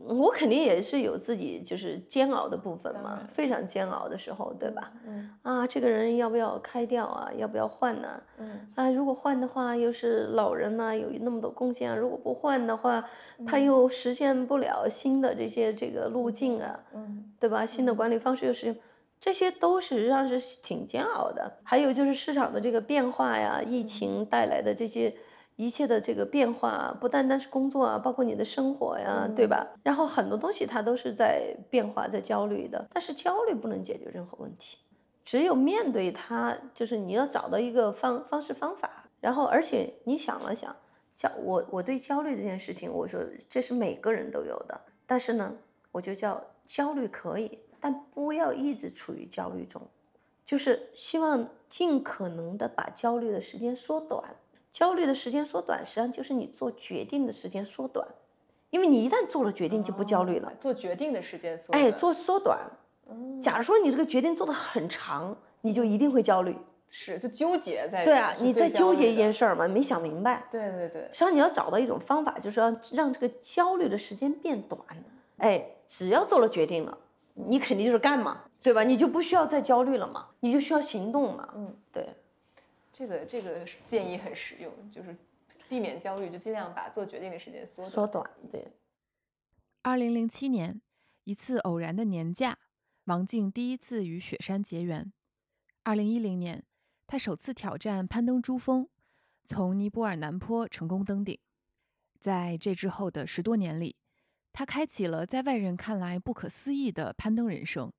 [0.07, 4.93] 我肯定也是有自己就是煎熬的部分嘛，非常煎熬的时候，对吧？
[5.07, 7.31] 嗯啊，这个人要不要开掉啊？
[7.37, 8.09] 要不要换呢？
[8.39, 13.05] 嗯啊，如果换的话，又是老人呢，有那么多贡献啊；如果不换的话，
[13.47, 17.65] 他又实现不了新的这些这个路径啊，嗯，对吧？
[17.67, 18.75] 新的管理方式又是，
[19.21, 21.59] 这些都实际上是挺煎熬的。
[21.63, 25.15] 还有就是市场的这个变化呀，疫情带来的这些。
[25.61, 29.67] 一切的这个变化不单单是工作啊，包括你的生活呀，对吧？
[29.83, 32.89] 然后很多东西它都是在变化，在焦虑的。
[32.95, 34.79] 但是焦虑不能解决任何问题，
[35.23, 39.05] 只有面对它，就是你要找到一个方方式方法。
[39.21, 40.75] 然后，而且你想了想，
[41.15, 43.21] 焦我我对焦虑这件事情，我说
[43.51, 44.81] 这是每个人都有的。
[45.07, 45.55] 但是呢，
[45.93, 49.83] 我就叫焦虑可以，但不要一直处于焦虑中，
[50.47, 54.25] 就是希望尽可能的把焦虑的时间缩短。
[54.73, 58.07] 焦虑的时间缩短，实际上就是你做决定的时间缩短，
[58.71, 60.53] 因为你一旦做了决定就不焦虑了。
[60.59, 62.59] 做决定的时间缩，哎，做缩短。
[63.43, 66.57] 假如说你这个决定做的很长，你就一定会焦虑。
[66.93, 68.05] 是，就纠结在。
[68.05, 70.45] 对啊，你在纠结一件事儿嘛，没想明白。
[70.51, 71.03] 对对对。
[71.13, 74.81] 实际上你要找到一种方法，就是要让这个焦虑的时间变短。
[75.39, 76.99] 哎，只要做了决定了，
[77.35, 78.83] 你肯定就是干嘛，对吧？
[78.85, 81.49] 你就不需要再焦虑了嘛，你就需要行动嘛。
[81.57, 82.09] 嗯，对。
[83.01, 85.17] 这个这个建议很实用，就是
[85.71, 88.31] 避免焦虑，就尽量把做决定的时间缩缩短。
[88.53, 88.75] 对。
[89.81, 90.83] 二零零七年，
[91.25, 92.59] 一次偶然的年假，
[93.05, 95.11] 王静第一次与雪山结缘。
[95.83, 96.63] 二零一零年，
[97.07, 98.87] 他首次挑战攀登珠峰，
[99.47, 101.39] 从尼泊尔南坡成功登顶。
[102.19, 103.97] 在这之后的十多年里，
[104.53, 107.91] 他开启了在外人看来不可思议的攀登人生。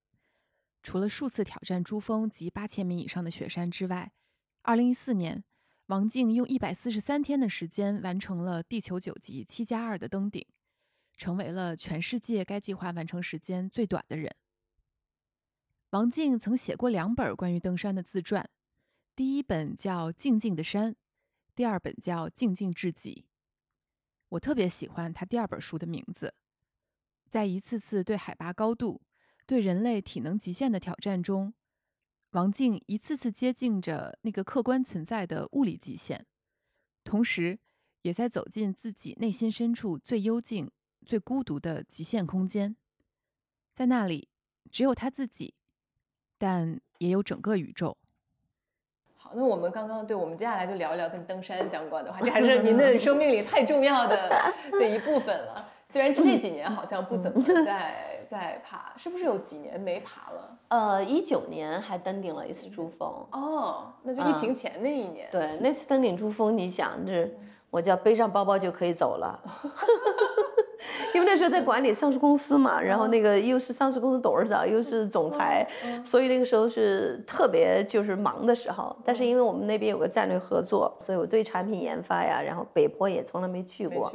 [0.84, 4.12] 除了数次挑战珠峰及八千米以上的雪山之外，
[4.64, 5.44] 二零一四年，
[5.88, 10.46] 王静用一百四十三天的时间完成了地球九级七加二的登顶，
[11.18, 14.36] 成为了全世界该计划完成时间最短的人。
[15.90, 18.48] 王静曾写过两本关于登山的自传，
[19.16, 20.92] 第一本叫《静静的山》，
[21.56, 23.26] 第二本叫《静静至极》。
[24.30, 26.36] 我特别喜欢他第二本书的名字。
[27.28, 29.02] 在一次次对海拔高度、
[29.46, 31.54] 对人类体能极限的挑战中，
[32.32, 36.24] 王静一次次接近着那个客观存在的物理极限，
[37.04, 37.60] 同时
[38.04, 40.72] 也在走进自己内心深处最幽静、
[41.06, 42.78] 最孤独的极限空间。
[43.74, 44.30] 在那里，
[44.72, 45.56] 只有他自己，
[46.38, 47.98] 但也有整个宇宙。
[49.18, 54.30] 好，那我们刚刚对我们接下来就聊一聊跟登山相关的话，这还是您的生命里太重要的
[54.72, 55.70] 的一部分了。
[55.92, 60.58] 虽然这这几年好像不怎么在在爬，是不是有几年没爬了？
[60.70, 63.10] 呃，一九年还登顶了一次珠峰。
[63.34, 65.28] 哦，那就疫情前那一年。
[65.30, 67.30] 对，那次登顶珠峰，你想，这
[67.70, 69.38] 我只要背上包包就可以走了。
[71.14, 75.68] 因为那时候在管理上市公司嘛，然后那个又是上市公司董事长，又是总裁，
[76.04, 78.96] 所以那个时候是特别就是忙的时候。
[79.06, 84.12] 但是因为我们那边有个战略合作，所以我对产品研发呀，然后北坡也从来没去过，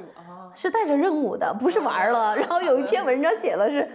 [0.55, 2.37] 是带着任务的，不是玩了。
[2.37, 3.89] 然后有一篇文章写了是，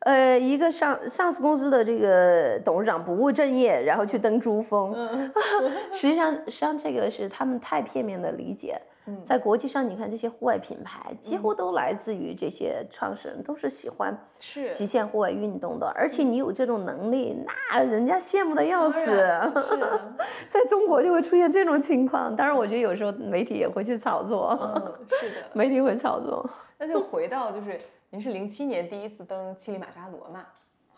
[0.00, 4.94] 呃，一个上上市公司的这个董事长不务正业，然后去登珠峰。
[5.92, 8.80] 实际上，实际上这个是他们太片面的理解。
[9.24, 15.92] 在国际上，你看这些户外品牌几乎都来自于这些创始人，都是喜欢是极限户外运动的。
[15.96, 19.00] 而且你有这种能力，那人家羡慕的要死。
[20.48, 22.36] 在中国就会出现这种情况。
[22.36, 24.56] 当然，我觉得有时候媒体也会去炒作。
[24.60, 26.48] 嗯，是的， 媒体会炒作。
[26.78, 30.46] 那就回到就是，您是零七年第一次登乞力马扎罗嘛？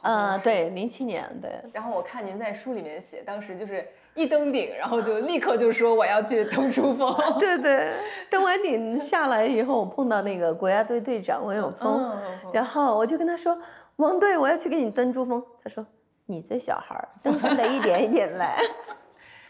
[0.02, 1.50] 嗯，对，零七年对。
[1.72, 3.88] 然后我看您在书里面写，当时就是。
[4.14, 7.14] 一登顶，然后就立刻就说我要去登珠峰。
[7.38, 7.94] 对对，
[8.30, 12.16] 登完顶下来以后，我碰到那个国家队队长王永峰，
[12.52, 13.58] 然后我就跟他说
[13.96, 15.84] ：“王队，我要去给你登珠峰。”他说
[16.26, 18.56] ：“你这小孩儿，登山得一点一点来。”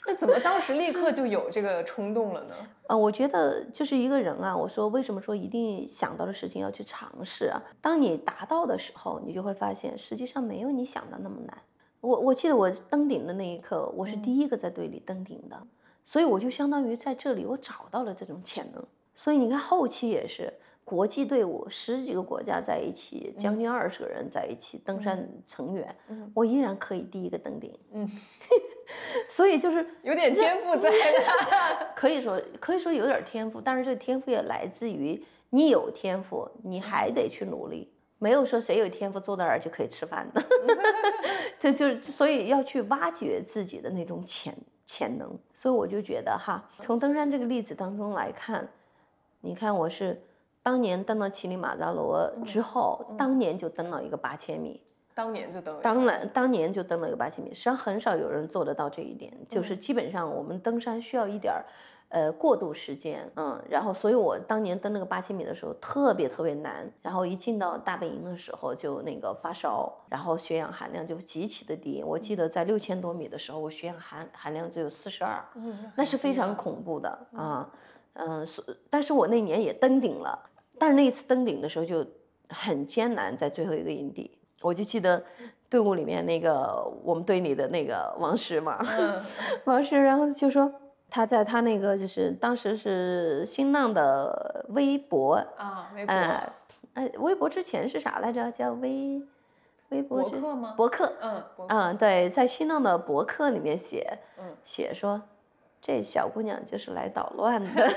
[0.07, 2.55] 那怎么当时立刻就有这个冲动了呢？
[2.88, 7.61] 啊，我觉得就是一个人啊，我说为什么说一定想到的事情要去尝试啊？
[7.81, 11.59] 当你达到的时候，你就会发现实际上没有你想的那么难。
[12.05, 15.67] 我我记得我登顶的那一刻，我是第一个在队里登顶的，
[16.05, 18.85] 所以我就相当于在这里我找到了这种潜能。
[19.17, 20.53] 所以你看后期也是
[20.85, 25.97] 国际队伍十几个国家在一起，将近二十个人在一起登山成员，
[26.35, 27.73] 我依然可以第一个登顶。
[27.93, 28.07] 嗯，
[29.31, 37.88] 所以就是有点天赋在的， 可以说可以说有点天赋，但是这个天赋也来自于你有天赋，你还得去努力。
[38.18, 40.42] 没有说谁有天赋坐在那儿就可以吃饭的，
[41.61, 45.38] 这就所以要去挖掘自己的那种潜潜能。
[45.53, 48.68] 所以我就觉得哈，从登山这个例子当中来看，
[49.40, 50.20] 你看我是
[50.62, 54.81] 当年登了乞力马扎罗之后，当年就登了一个八千米，
[55.14, 57.50] 当年就登了，当然当年就登了一个八千米。
[57.53, 61.64] 实际上很少有人做得到这一点，就是基本上我们登山需要一点儿。
[62.11, 72.05] 呃，过渡时间，嗯，然后，所以我当年登那个八千米的时候特别特别难，然后一进到大本营的时候就那个发烧，然后血氧含量就极其的低。
[72.05, 75.43] 我记得在六千多米的时候，我血氧含含量只有四十二，
[75.97, 77.69] 那是非常恐怖的啊，
[78.12, 80.38] 嗯，所，但是我那年也登顶了，
[80.79, 82.07] 但是那一次登顶的时候就
[82.49, 85.21] 很艰难，在最后一个营地，我就记得
[85.69, 88.79] 队伍里面那个我们队里的那个王石嘛，
[89.64, 90.73] 王石，然后就说。
[91.14, 96.12] 他在他那个就是当时是新浪的微博啊，微博，
[96.94, 98.50] 哎，微博之前是啥来着？
[98.50, 99.22] 叫微
[99.90, 100.74] 微博博客吗？
[100.77, 105.22] 博客，嗯，嗯，对，在新浪的博客里面写，嗯，写说
[105.81, 107.68] 这小姑娘就是来捣乱的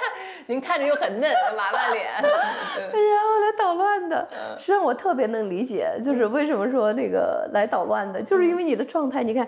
[0.48, 4.26] 您看着又很嫩，娃娃脸， 然后来捣乱的，
[4.56, 9.46] 实际上我特别能理解，就是为什么说那个来捣乱的，就是因为你的状态，你看。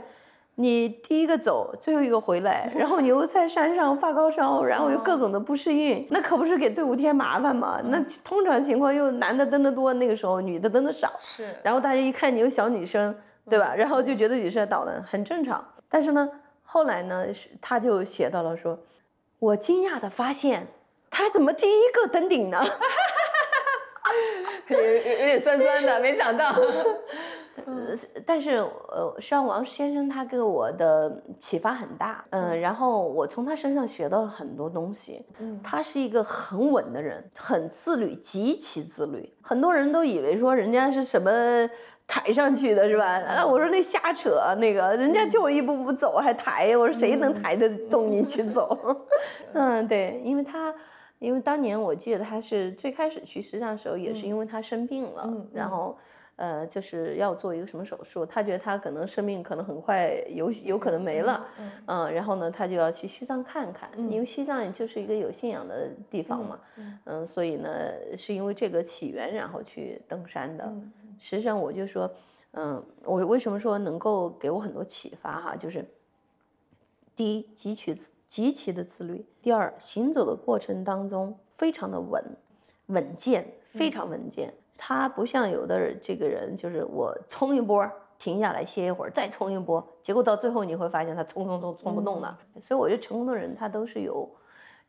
[0.63, 7.81] 你第一个走，最后一个回来，然后你又在山上发高烧，然后又各种的不适应，那可不是给队伍添麻烦吗？
[7.87, 11.53] 那通常情况又男的登的多，那个时候女的登的少，是。
[11.65, 13.13] 然后大家一看你有小女生，
[13.51, 13.75] 对吧？
[13.75, 15.63] 然后就觉得你是在捣乱，很正常。
[15.89, 16.31] 但是呢，
[16.63, 18.79] 后来呢，是他就写到了说，
[19.41, 20.69] 我惊讶的发现，
[21.11, 22.65] 他怎么第一个登顶呢？
[24.69, 26.53] 有有有点酸酸的，没想到。
[27.67, 27.95] 呃，
[28.27, 35.25] 但是呃，实际上王先生他给我的启发很大，嗯，然后我从他身上学到了很多东西。
[35.39, 39.31] 嗯，他是一个很稳的人，很自律，极其自律。
[39.43, 41.31] 很多人都以为说人家是什么
[42.07, 43.05] 抬上去的，是吧？
[43.05, 48.79] 啊，我说那瞎扯，那个人家就一步步走还抬，我说谁能抬得动你去走？
[49.53, 50.75] 嗯，对，因为他，
[51.19, 55.95] 因为当年我记得他是最开始去实际上时候也是因为他生病了，然后。
[56.43, 67.71] 呃，就是要做一个什么手术，他觉得他可能生命可能很快有有可能没了，嗯嗯，然后呢，他就要去西藏看看，嗯因为西藏就是一个有信仰的地方嘛，嗯嗯，所以呢，
[68.17, 70.65] 是因为这个起源，然后去登山的。
[70.65, 72.11] 嗯实际上，我就说，
[72.55, 75.85] 嗯，我为什么说能够给我很多启发哈，就是
[77.15, 77.97] 第一，汲取
[78.29, 82.21] 极其的自律；第二，行走的过程当中非常的稳
[82.87, 84.53] 稳健，非常稳健。
[84.85, 92.37] 他不像有的人这个人，就是我冲一波，停下来歇一会儿，再冲一波，结果到最后你会发现他冲冲冲冲不动了。
[92.61, 94.29] 所以我觉得成功的人他都是有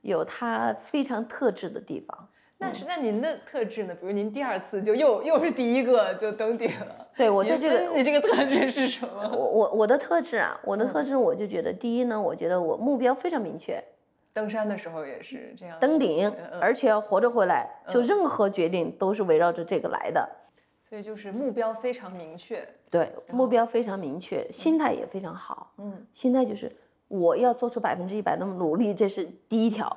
[0.02, 2.28] 有他非常特质的地方。
[2.58, 3.94] 那是那您的特质呢？
[3.94, 9.30] 比如您第二次就又又是第一个就登顶了，对我在您这个分析这个特质是什么？
[9.32, 13.84] 我我我的特质啊，我的特质我就觉得，第一呢，我觉得我目标非常明确，
[14.34, 16.28] 登山的时候也是这样，登顶
[16.60, 20.28] 而且要活着回来，就嗯任何决定都是围绕着这个来的。
[20.82, 22.68] 所以就是目标非常明确。
[22.90, 25.72] 对，目标非常明确，心态也非常好。
[25.78, 26.72] 嗯心态就是
[27.08, 29.96] 我要做出百分之一百的努力，这是第一条。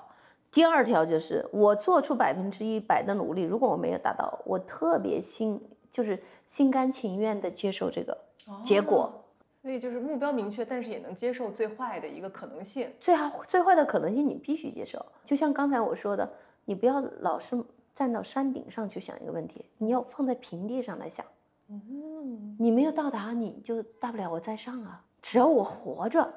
[0.51, 8.16] 第二条就是我做出百分之一百的努力，如果我没有达到，我特别心就是心甘情愿的接受这个
[8.62, 9.03] 结果。
[9.03, 9.22] 哦
[9.66, 12.88] 所以就是目标明确，但是也能接受最坏的一个可能性。
[13.00, 15.05] 最好最坏的可能性你必须接受。
[15.24, 16.33] 就像刚才我说的，
[16.64, 17.61] 你不要老是
[17.92, 21.26] 站到山顶上去想一个问题，你要放在平地上来想。
[21.68, 25.02] 嗯，你没有到达，你就大不了我再上啊。
[25.20, 26.33] 只要我活着，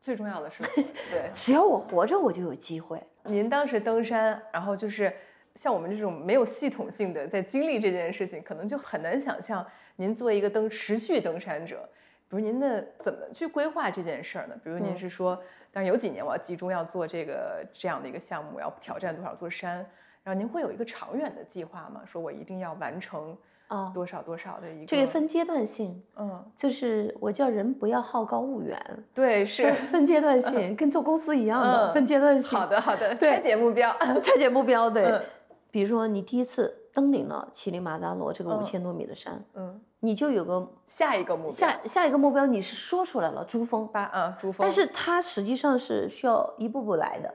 [0.00, 0.64] 最重要的是
[1.08, 1.30] 对。
[1.32, 3.00] 只要我活着，我就有机会。
[3.22, 5.14] 您当时登山，然后就是
[5.54, 11.88] 像我们这种没有系统性的在经历这件事情，可能就很难想象您作为一个登持续登山者，
[12.28, 14.54] 比如您的怎么去规划这件事儿呢？
[14.62, 19.76] 比如您嗯是说，但是有几年我要集中要做这个这样的一个项目，要挑战多少座山，
[20.22, 22.02] 然后您会有一个长远的计划吗？
[22.04, 23.36] 说我一定要完成
[23.68, 24.86] 啊、多少多少的一个？
[24.86, 32.58] 这个分阶段性，嗯，就是我叫人不要好高骛远，对，是分分阶段性，跟做公司一样的、嗯分阶段性。
[32.58, 33.90] 好的好的，拆解目标。
[34.22, 35.04] 拆解目标，对。
[35.04, 35.22] 嗯
[35.68, 41.50] 比如说你第一次登顶了乞力马扎罗这个嗯五千多米的山，嗯，你就有个下一个目标。
[41.50, 44.50] 下下一个目标，你是说出来了珠峰，八啊，珠。
[44.50, 47.34] 峰，但是它实际上是需要一步步来的，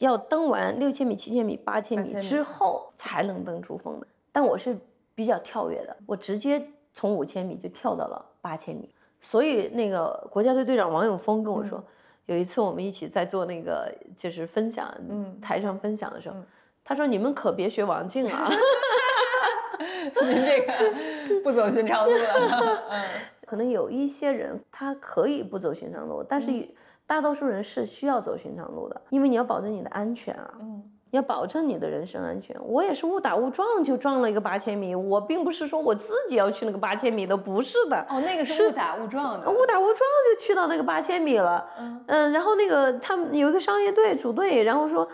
[0.00, 4.06] 要登完六千米、七千米、八千米之后才能登珠峰的。
[4.30, 4.78] 但我是
[5.14, 8.94] 比较跳跃的，我直接从五千米就跳到了八千米。
[9.22, 11.82] 所以那个国家队队长王永峰跟我说，
[12.26, 15.40] 有一次我们一起在做那个就是分享，嗯。
[15.40, 16.46] 台上分享的时候，嗯
[16.84, 18.48] 他说你们可别学王静啊。
[20.22, 20.72] 您这个
[21.42, 22.82] 不走寻常路了。
[22.90, 23.02] 嗯
[23.46, 26.68] 可能有一些人他可以不走寻常路，但是嗯
[27.04, 32.56] 大多数人是需要走寻常路的，因为你要保证你的安全啊，嗯要保证你的人身安全。
[32.64, 39.50] 我也是误打误撞就撞了一个八千米，我并不是说我自己要去那个八千米的，不是的，哦，那个是误打误撞的。
[39.50, 41.68] 误打误撞就去到那个八千米了。
[41.76, 45.08] 嗯嗯，然后那个他们有一个商业队组队，然后说。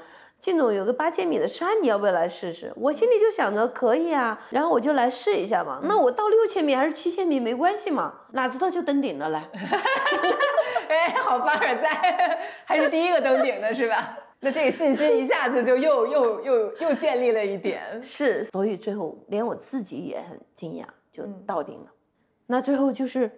[0.46, 2.72] 靳总有个八千米的山，你要不要来试试？
[2.76, 5.80] 我心里就想着可以啊，然后我就来试一下嘛。
[5.82, 9.42] 那我到六千米还是七千米没关系嘛，哪知道就登顶了嘞。
[10.88, 14.16] 哎，好凡尔赛，还是第一个登顶的是吧？
[14.38, 17.82] 那这个信心一下子就又又又又建立了一点。
[18.00, 21.90] 是，所以最后连我自己也很惊讶，就嗯到顶了。
[22.46, 23.28] 那最后就是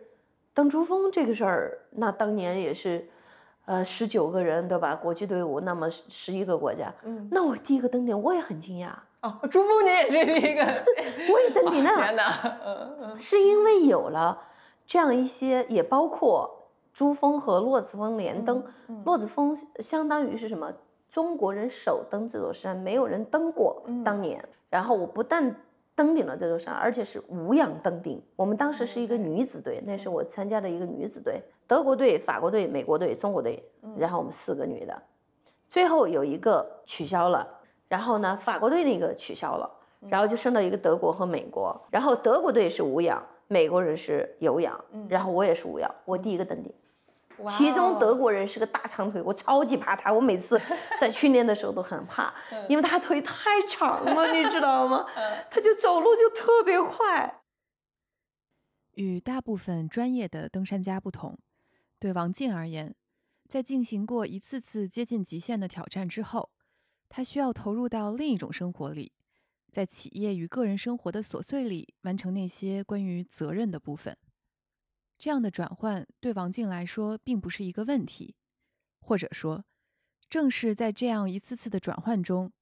[0.52, 3.08] 登珠峰这个事儿，那当年也是，
[3.68, 4.94] 呃，十九个人对吧？
[4.94, 8.88] 国际队伍，那么十一个国家，嗯，那我第一个登顶，我也很惊讶，
[9.20, 10.64] 哦，珠峰你也是第一个。
[11.30, 12.32] 我也登顶了，天哪！
[12.64, 14.38] 嗯嗯是因为有了
[14.86, 16.50] 这样一些，也包括
[16.94, 18.64] 珠峰和洛子峰连登。
[18.88, 20.72] 嗯落子峰相当于是什么？
[21.10, 23.82] 中国人首登这座山，没有人登过。
[23.84, 25.54] 嗯当年，然后我不但
[25.98, 28.22] 登顶了这座山，而且是无氧登顶。
[28.36, 33.60] 我们当时是一个女子队，那是我参加的一个女子队，德国队、法国队、美国队、中国队，
[33.96, 35.02] 然后我们四个女的，
[35.68, 37.44] 最后有一个取消了，
[37.88, 39.68] 然后呢，法国队那个取消了，
[40.08, 46.72] 然后就剩到一个德国和美国，然后德国队是无氧，美国人是有氧，然后我也是无氧，我第一个登顶。
[47.40, 50.60] 哇其中德哦国人是个大长腿，我超级怕他，我每次
[51.00, 52.34] 在训练的时候都很怕，
[52.68, 55.06] 因为他腿太长了，你知道吗？
[55.50, 57.42] 他就走路就特别快。
[58.94, 61.38] 与大部分专业的登山家不同，
[62.00, 62.94] 对王静而言，
[63.48, 66.50] 在进行过一次次接近极限的挑战之后，
[67.08, 69.12] 他需要投入到另一种生活里，
[69.70, 74.16] 在企业与个人生活的琐碎里完成那些关于责任的部分。
[75.18, 78.36] 这样的转换对王静来说并不是一个问题，
[79.00, 79.64] 或者说，
[80.30, 82.52] 正是在这样一次次的转换中，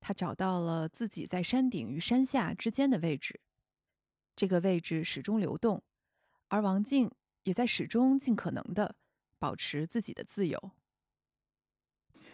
[0.00, 3.40] 他找到了自己在山顶与山下之间的位置。
[4.34, 5.82] 这个位置始终流动，
[6.48, 7.10] 而王静
[7.44, 8.96] 也在始终尽可能的
[9.38, 10.72] 保持自己的自由。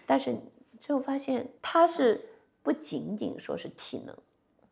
[0.06, 0.40] 但是
[0.80, 2.24] 最后发现，他是
[2.62, 4.16] 不仅仅说是体能，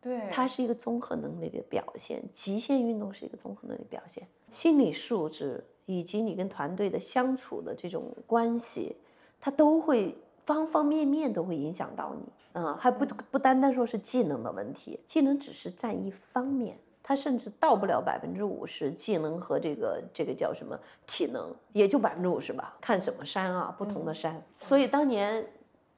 [0.05, 2.21] 对，它是一个综合能力的表现。
[2.31, 8.95] 极限运动是一个综合能力表现，心理素质以及你跟团队的相处的这种关系，
[9.41, 12.21] 它都会方方面面都会影响到你。
[12.53, 18.91] 嗯，还不不单单说是技能的问题，技能只是占一方面，它甚至到不了百分之五十。
[18.91, 22.77] 技能和这个这个叫什么体能，也就百分之五十吧。
[22.79, 24.39] 看什么山啊，不同的山。
[24.55, 25.43] 所以当年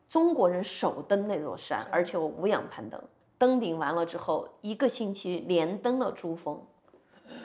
[0.07, 2.97] 中国人首登那座山，而且我无氧攀登，
[3.37, 6.61] 登顶完了之后，一个星期连登了珠峰。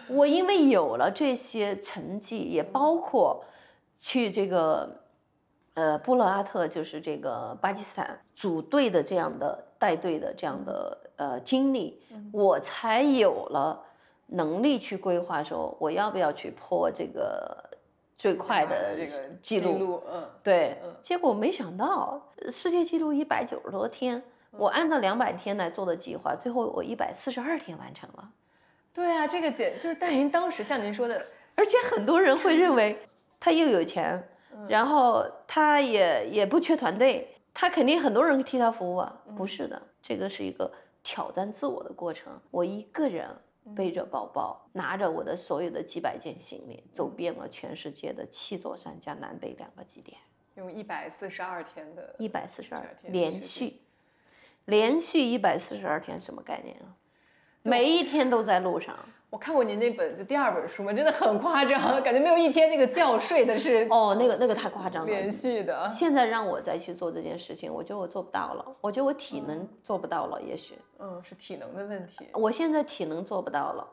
[0.09, 3.45] 我因为有了这些成绩，也包括
[3.99, 4.99] 去这个。
[5.75, 11.99] 呃，布勒阿特就是这个巴基斯坦组队的这样的带队的这样的呃经历，
[12.31, 13.83] 我才有了
[14.27, 17.57] 能力去规划说我要不要去破这个
[18.19, 20.03] 最快的这个记录。
[20.13, 20.77] 嗯，对。
[21.03, 22.21] 结果没想到
[22.51, 24.23] 世界纪录一百九十多天，
[24.57, 28.31] 我按照两百天来做的计划，最后我一百四十二天完成了。
[28.95, 32.99] 对啊，这个简就是，但您当时像您说的， 而且很多人会认为
[33.41, 34.29] 他又有钱。
[34.69, 39.11] 然后他也也不缺团队，他肯定很多人替他服务啊。
[39.35, 40.71] 不是的，这个是一个
[41.03, 42.39] 挑战自我的过程。
[42.51, 43.27] 我一个人
[43.75, 50.19] 背着包包，拿着我的所有的几百件行李，走遍了全世界的七座山加南北两个极点，
[50.57, 53.81] 用一百四十二天的，一百四十二天连续，
[54.67, 56.95] 连续一百四十二天什么概念啊？
[57.63, 58.97] 每一天都在路上。
[59.31, 65.89] 我看过您那本就第二本书嘛，真的很夸张， 感觉没有一天那个觉睡的是哦，那个那个太夸张了，连续的。
[65.89, 72.27] 现在让我再去做这件事情，我觉得我做不到了，我觉得我体能做不到了，也许嗯是体能的问题。
[72.35, 73.89] 我现在体能做不到了。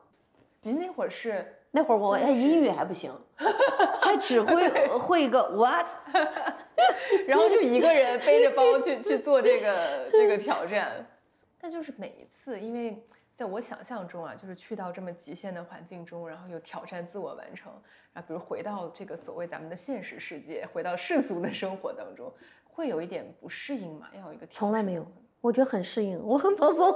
[0.61, 3.09] 您那会儿是那会儿我哎英语还不行，
[4.01, 4.67] 还只会
[4.99, 5.87] 会一个 what，
[7.27, 11.05] 然后就一个人背着包去去做这个 这个挑战，
[11.59, 13.03] 但就是每一次因为。
[13.39, 17.71] 在我想象中啊，就是去到这么极限的环境中，然后有挑战自我完成，
[18.11, 22.29] 然后比如回到这个所谓咱们的现实世界，回到世俗的生活当中，
[22.65, 24.09] 会有一点不适应嘛？
[24.13, 25.09] 要有一个从来没有，
[25.41, 26.93] 我觉得很适应，我很放松，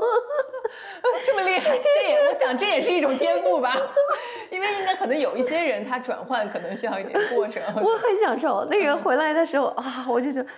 [1.25, 3.73] 这么厉害，这也我想这也是一种天赋吧，
[4.51, 7.63] 因为应该可能有一些人他转换可能需要一点过程。
[7.81, 10.49] 我很享受那个回来的时候啊，我就觉得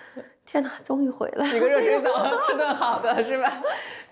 [0.45, 2.09] 天哪，终于回来，洗个热水澡，
[2.41, 3.61] 吃顿好的是吧？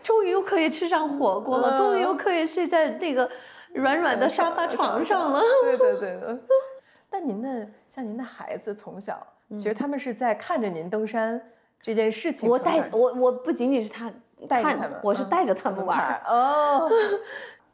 [0.03, 3.29] 终于又可以吃上火锅了，终于又可以睡在那个
[3.73, 5.41] 软软的沙发床上了。
[5.63, 6.39] 对对对的。
[7.09, 11.51] 但您的像您的孩子从小，其实他们是在看着您登山
[11.83, 12.49] 这件事情。
[12.49, 14.11] 我带我我不仅仅是他
[14.47, 16.89] 带着他们，我是带着他们玩哦。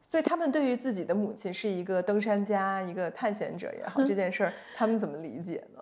[0.01, 5.81] 所以他们对于自己的母亲是一个登山家、一个探险者也好，这件事儿 他们怎么理解呢？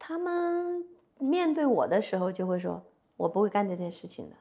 [0.00, 0.84] 他们
[1.18, 2.82] 面对我的时候就会说。
[3.16, 4.36] 我不会干这件事情的，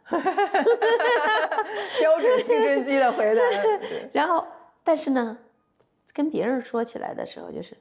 [2.00, 3.42] 标准青春期的回答。
[4.14, 4.48] 然后，
[4.86, 5.38] 但是呢，
[6.14, 7.76] 跟别人说起来的时候，就是，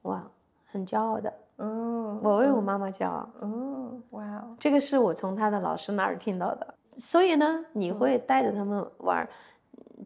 [0.00, 0.26] 哇，
[0.72, 1.30] 很骄傲的。
[1.60, 3.28] 嗯，我为我妈妈骄傲。
[3.42, 6.74] 嗯，哇哦，这个是我从他的老师那儿听到的。
[6.98, 9.28] 所以呢，你会带着他们玩，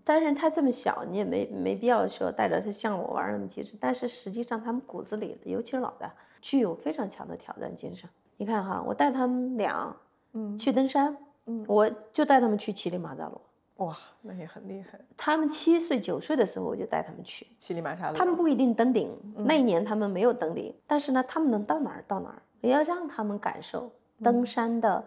[0.05, 3.77] 但是他这么小，你也没没必要说带着他像我玩那么极致。
[3.81, 8.11] 但是实际上，他们骨子里，尤其是老大，具有非常强的挑战精神。
[8.37, 9.95] 你看哈，我带他们俩。
[10.37, 13.41] 嗯，去登山，嗯，我就带他们去乞力马扎罗。
[13.79, 14.99] 哇，那也很厉害。
[15.17, 18.17] 他们七岁九岁的时候，我就带他们去乞力马扎罗。
[18.17, 22.41] 他们不一定登顶，那一年他们没有登顶，但是呢，他们能到哪儿到哪儿。
[22.61, 25.05] 也要让他们感受登山的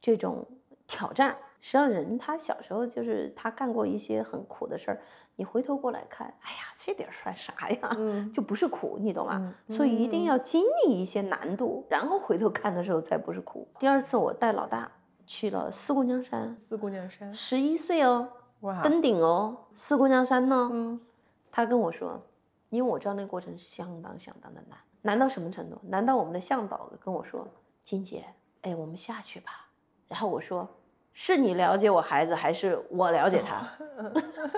[0.00, 0.44] 这种
[0.88, 1.36] 挑战。
[1.60, 5.00] 实际上，人他小时候就是他干过一些很苦的事儿，
[5.36, 7.94] 你回头过来看，哎呀，这点算啥呀？
[7.98, 9.54] 嗯，就不是苦，你懂吗？
[9.68, 13.68] 所以一定要经历一些难度，然后回头看的时候才不是苦。
[13.78, 14.90] 第二次我带老大
[15.26, 18.28] 去了四姑娘山，四姑娘山，十一岁哦，
[18.60, 20.70] 哇，登顶哦，四姑娘山呢？
[20.72, 21.00] 嗯，
[21.50, 22.20] 他跟我说，
[22.70, 24.78] 因为我知道那个过程相当相当的难。
[25.02, 25.78] 难到什么程度？
[25.84, 27.46] 难到我们的向导跟我说
[27.84, 28.24] ：“金姐，
[28.62, 29.68] 哎，我们下去吧。”
[30.08, 30.68] 然后我说
[31.14, 33.68] ：“是你了解我孩子，还是我了解他？”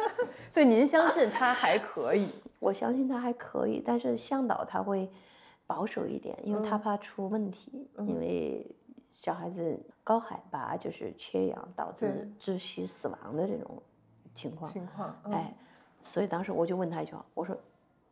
[0.50, 2.28] 所以您相信他还可以？
[2.60, 5.10] 我相信他还可以，但是向导他会
[5.66, 7.86] 保守一点，因为他怕出问题。
[7.98, 8.66] 因为
[9.18, 13.82] 小孩子高海拔就是缺氧导致窒息死亡的这种
[14.32, 14.70] 情况。
[14.70, 15.52] 情况，哎，
[16.04, 17.58] 所以当时我就问他一句话，我说。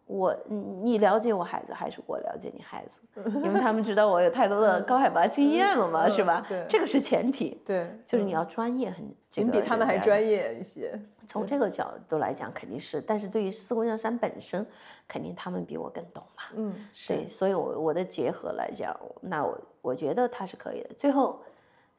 [0.07, 2.91] 我你你了解我孩子还是我了解你孩子？
[3.43, 6.45] 因为他们知道我有太多的高海拔经验了嘛，是吧？
[6.47, 10.93] 对这个是前提，对，就是你要专业很，这您比他们还专业一些。
[11.27, 14.67] 从这个角度来讲，肯定是，但是对于四姑娘山本身，
[15.09, 16.43] 肯定他们比我更懂嘛。
[16.57, 16.75] 嗯，
[17.09, 20.91] 对，所以我我的结合来讲，那我我觉得他是可以的。
[20.99, 21.41] 最后，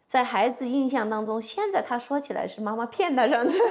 [0.08, 3.66] 在孩子印象当中，现在他说起来是妈妈骗他上去的，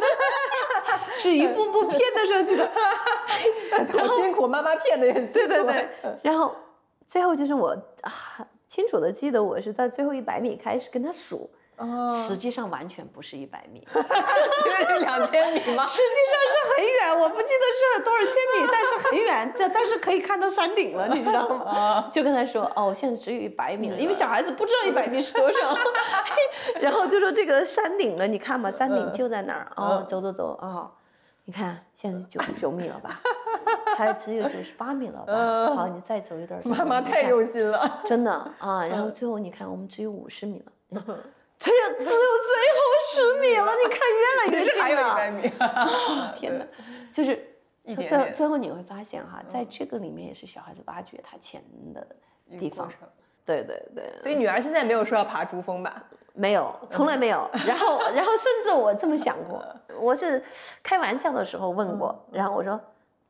[1.15, 2.69] 是一步步骗他上去的。
[3.99, 5.49] 好辛苦，妈妈骗的也辛苦。
[5.49, 6.55] 对对对，然后
[7.07, 7.71] 最后就是我
[8.03, 8.13] 啊，
[8.69, 13.87] 清楚的记得我是在最后一百米开始跟他数，哦，实际上完全不是一百米。
[13.87, 15.87] 就是两千米吗？
[15.87, 22.09] 实际上是很远，我不记得是多少千米，但是很远，但 但是可以看到山顶了，你知道吗？
[22.13, 25.77] 就跟他说，哦，现在只有一百米了，因为小孩子不知道一百米是多少，
[26.81, 30.91] 然后就说这个山顶了，你看嘛，山顶就在那儿，哦，走走走，哦，
[31.47, 33.21] 你看现在九十九米了吧，
[33.97, 35.33] 还只有九十八米了吧，
[35.75, 38.03] 好，你再走一段，妈妈太用心了。
[38.05, 40.73] 真的 啊，然后最后你看我们只有五十米了。
[41.59, 42.79] 只有只有最后
[43.13, 45.49] 十米了，你看越来越近其实还有一了百米。
[45.59, 46.67] 啊天哪，
[47.13, 52.07] 就是最最后你会发现哈，在这个里面也是小孩子挖掘他潜能的
[52.59, 52.93] 地方。
[53.47, 56.03] 对对对，所以女儿现在没有说要爬珠峰吧？
[56.35, 57.49] 没有，从来没有。
[57.67, 59.65] 然后然后甚至我这么想过，
[59.99, 60.45] 我是
[60.83, 62.79] 开玩笑的时候问过，然后我说，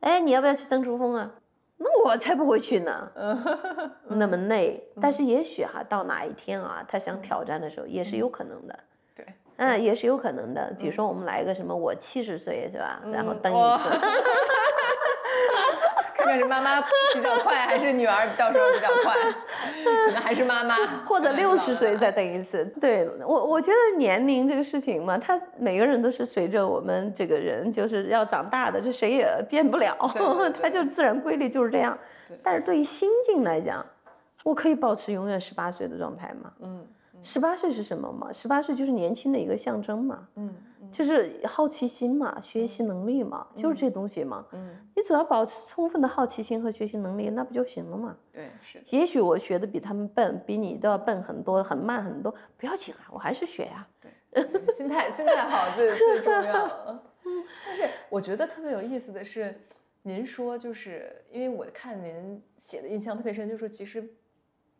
[0.01, 1.31] 哎，你要不要去登珠峰啊？
[1.77, 3.09] 那我才不会去呢，
[4.07, 4.83] 那么累。
[4.99, 8.79] 但是也许哈，到哪一天啊，他想挑战的时候，也是有可能的。
[9.15, 9.23] 对，
[9.57, 10.73] 嗯，也是有可能的。
[10.79, 12.99] 比如说我们来个什么，我七十岁是吧？
[13.13, 13.89] 然后登一次。
[16.15, 16.81] 看看是妈妈
[17.13, 19.15] 比较快，还是女儿到时候比较快？
[20.05, 22.65] 可能还是妈妈， 或者六十岁再等一次。
[22.79, 29.95] 对我，我觉得年龄这个事情嘛，他每个人都是随着我们这个人就是要长大的，这谁也变不了
[30.61, 31.97] 他 就自然规律就是这样。
[32.43, 33.85] 但是对于心境来讲，
[34.43, 36.51] 我可以保持永远十八岁的状态吗？
[36.61, 36.85] 嗯
[37.23, 38.31] 十八岁是什么嘛？
[38.31, 40.53] 十八岁就是年轻的一个象征嘛，嗯
[40.89, 44.45] 就是好奇心嘛，学习能力嘛，就是这东西嘛。
[44.53, 48.15] 嗯，你只要保持充分的好奇心和学习能力，那不就行了嘛？
[48.31, 57.03] 对，是，也许我学的比他们笨，比你都要笨很多，很慢很多，不要紧啊，我还是学呀、对，心态心态好最最重要。
[57.65, 59.59] 但是我觉得特别有意思的是，
[60.03, 64.09] 您说就是因为我看您写的印象特别深，就是说其实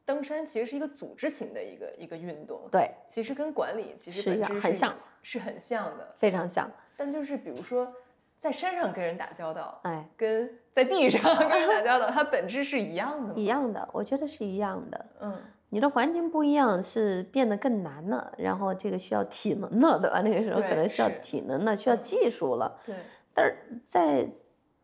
[0.07, 6.15] 登山其实是一个组织型的一个一个运动，对，其实跟管理其实本质是很像，是很像的。
[6.17, 6.71] 非常像。
[6.95, 7.93] 但就是比如说
[8.37, 13.33] 在山上跟人打交道，哎，跟在地上 跟人打交道，它本质是一样的吗？
[13.35, 15.05] 一样的，我觉得是一样的。
[15.19, 15.35] 嗯
[15.69, 20.21] 你的环境不一样，是变得更难了，然后这个需要体能了，对吧？
[20.21, 22.79] 那个时候可能需要体能了，需要嗯技术了。
[22.85, 22.95] 对，
[23.33, 24.29] 但是在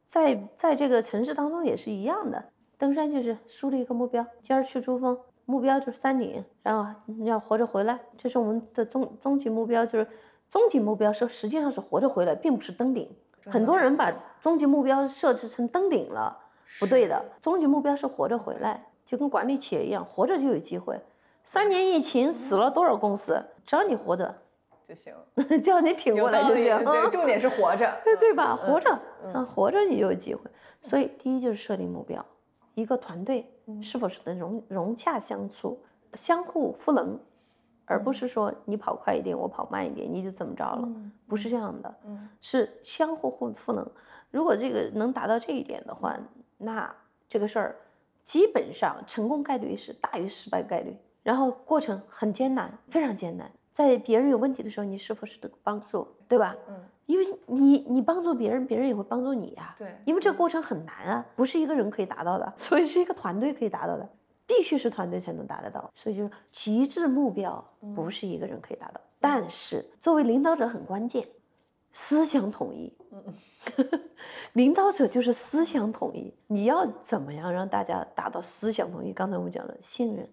[0.06, 2.44] 在在这个城市当中也是一样的，
[2.84, 10.06] 登山就是树立一个目标，今儿去珠峰，目标就是山顶，然后你要活着回来，这是我们的终终极目标，就是
[10.50, 13.10] 终极目标是实际上是活着回来，并不是登顶。
[13.46, 14.12] 很多人把
[14.42, 16.38] 终极目标设置成登顶了，
[16.78, 21.00] 不对的，终极目标是活着回来，就跟管理企业一样，活着就有机会。
[21.46, 24.36] 三年疫情死了多少公司，只要你活着，
[24.84, 25.14] 就行，
[25.64, 26.54] 只要你挺过来就。
[26.54, 26.84] 行。
[26.84, 27.90] 对，重点是活着。
[28.04, 28.60] 对对吧？
[28.62, 30.42] 嗯活着嗯啊，活着你就有机会。
[30.82, 32.26] 所以第一就是设定目标，
[32.74, 35.80] 一个团队嗯是否是能融融洽相处、
[36.14, 37.20] 相互赋能，
[37.86, 40.82] 而不是说你跑快一点，我跑慢一点，你就怎么着了？
[40.84, 43.88] 嗯不是这样的，嗯是相互互赋能。
[44.32, 46.18] 如果这个能达到这一点的话，
[46.58, 46.96] 那
[47.30, 47.76] 这个事儿
[48.24, 50.96] 基本上成功概率是大于失败概率。
[51.24, 53.50] 然后过程很艰难，非常艰难。
[53.72, 56.56] 在别人有问题的时候，你是否是得帮助，对吧？
[56.68, 64.08] 嗯，因为你你帮助别人，别人也会帮助你呀、对，因为这个过程很难啊，不是一个人可以达到的，所以是一个团队可以达到的，
[64.47, 65.91] 必须是团队才能达得到。
[65.95, 67.64] 所以就是极致目标
[67.95, 71.28] 不是一个人可以达到，但是作为领导者很关键，
[71.91, 72.91] 思想统一。
[73.12, 73.24] 嗯
[74.54, 79.12] 领导者就是思想统一，你要怎么样让大家达到思想统一？
[79.12, 80.28] 刚才我们讲的信任，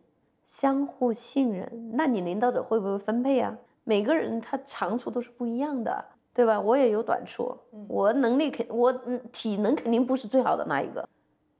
[0.47, 3.57] 相互信任，那你领导者会不会分配啊？
[3.85, 6.61] 每个人他长处都是不一样的，对吧？
[6.61, 7.57] 我也有短处，
[7.89, 11.07] 我能力肯我嗯体能肯定不是最好的那一个，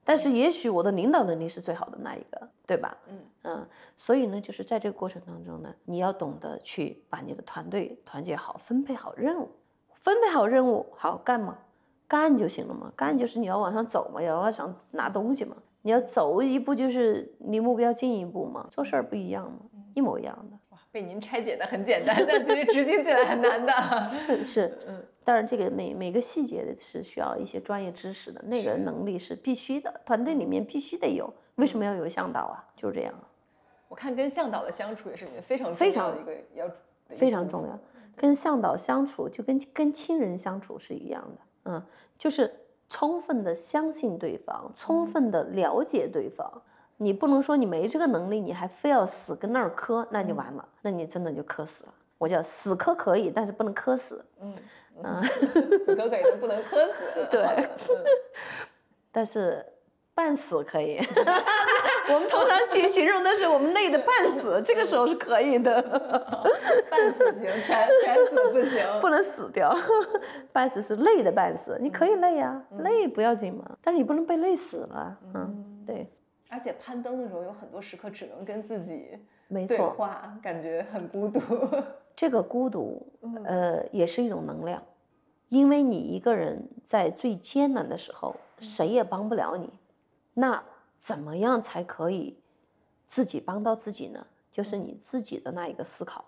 [0.05, 2.97] 但是也许我的领导能力是最好的那一个，对吧？
[3.09, 9.49] 嗯嗯，所以呢，就是在这个过程当中呢，你要懂得去把你的团队团结好，分配好任务，
[9.95, 11.59] 分配好任务，好干嘛？
[12.07, 19.59] 干就行了嘛，干就是你要往上走嘛，要往上拿东西嘛，你要走一步就是离目标近一步嘛，做事儿不一样嘛，
[19.95, 20.70] 一模一样的。
[20.91, 23.73] 哇，被您拆解的很简单，但其实执行起来很难的。
[24.45, 31.33] 是， 嗯，当然这个每每个细节是需要一些专业知识的，那个能力是必须的，团队里面必须得有。
[31.57, 32.65] 为什么要有向导啊？
[32.77, 33.15] 就是这样。
[33.89, 37.79] 我看跟向导的相处也是你们非常非常的一个要的一非常重要。
[38.17, 41.83] 跟向导相处就跟跟亲人相处是一样的，嗯，
[42.19, 42.53] 就是
[42.89, 46.63] 充分的相信对方，充分的了解对方。
[47.03, 51.95] 你不能说你没这个能力，你还非要死跟那儿磕，那就完了，那你真的就磕死了。
[52.19, 54.23] 我叫死磕可以，但是不能磕死。
[54.43, 54.55] 嗯
[55.03, 56.95] 嗯，死磕可以，但不能磕死。
[57.33, 58.05] 对嗯
[59.11, 59.65] 但是
[60.15, 60.99] 半死可以，
[62.13, 65.81] 我们通常形形容的是我们累的半死，这个时候是可以的，
[66.91, 68.85] 半死行，全全死不行。
[69.01, 69.75] 不能死掉。
[70.53, 75.17] 半死是累的半死，你可以累呀、累不要紧嘛，但是你不能被累死了。
[75.35, 76.07] 嗯，对，
[76.51, 79.17] 而且攀登的时候有很多时刻只能跟自己
[79.49, 81.41] 没错，对话，感觉很孤独。
[82.15, 83.11] 这个孤独，
[83.45, 84.83] 呃，也是一种能量，
[85.49, 89.73] 因为你一个人在最艰难的时候，谁也帮不了你，
[90.35, 90.63] 那
[90.99, 92.37] 怎么样才可以
[93.07, 94.27] 自己帮到自己呢？
[94.51, 96.25] 就是你自己的那一个思考，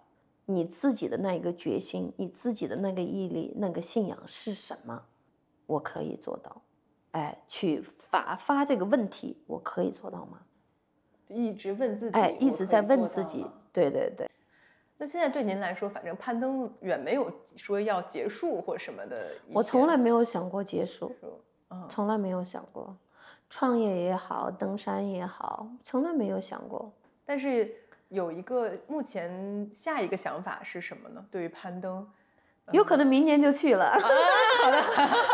[0.47, 5.03] 你自己的那一个决心，你自己的那个毅力、那个信仰是什么？
[5.67, 6.63] 我可以做到，
[7.13, 10.39] 哎，去发发这个问题，我可以做到吗？
[11.29, 14.31] 一直问自己，哎，一直在问自己，对对对。
[14.99, 19.33] 那现在对您来说，反正攀登远没有说要结束或什么的。
[19.53, 21.15] 我从来没有想过结束，
[21.89, 22.95] 从来没有想过，
[23.51, 26.93] 创业也好，登山也好，从来没有想过。
[27.25, 27.75] 但是
[28.11, 31.27] 有一个目前下一个想法是什么呢？
[31.31, 32.07] 对于攀登，
[32.71, 33.91] 有可能明年就去了。
[33.91, 34.81] 好的，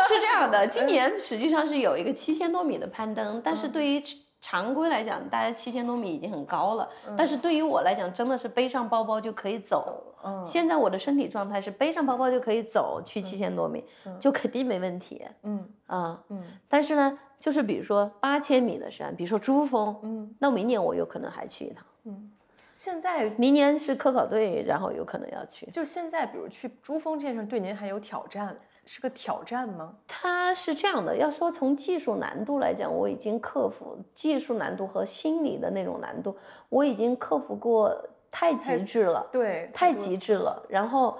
[0.07, 4.01] 是这样的，今年实际上是有一个七千多米的攀登，但是对于
[4.41, 10.03] 常规来讲，大家七千多米已经很高了，但是对于我来讲，真的是背上包包就可以走。
[10.21, 13.81] 嗯现在我的身体状态是背上包包就可以走去七千多米，
[14.19, 16.19] 就肯定没问题嗯啊。
[16.27, 21.85] 嗯但是呢，就是比如说八千米的山，比如说珠峰，嗯那明年我有可能还去一趟。
[22.03, 22.31] 嗯，
[22.71, 25.65] 现在明年是科考队，然后有可能要去。
[25.67, 28.55] 就现在，比如去珠峰这件事，对您还有挑战，
[28.85, 29.93] 是个挑战吗？
[30.07, 36.35] 它是这样的，要说从技术难度来讲，我已经克服技术难度和心理的那种难度，
[36.69, 37.95] 我已经克服过
[38.31, 40.65] 太极致了，对，太极致了。
[40.69, 41.17] 然后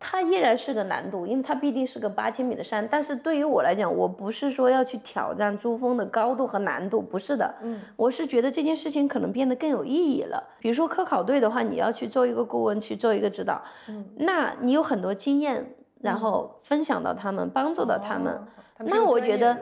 [0.00, 2.86] 它依然是个难度，因为它毕竟是个八千米的山。
[2.88, 7.52] 但是对于我来讲，我不是说要去挑战珠峰的高度和难度，不是的。
[7.62, 10.42] 嗯，我是觉得这件事情可能变得更有意义了。
[10.60, 18.32] 比如说科考队的话，你要去做一个顾问，去做一个指导，嗯那你有很多经验，然后分享到他们，帮助到他们。
[18.34, 18.46] 哦
[18.76, 19.58] 他们那我觉得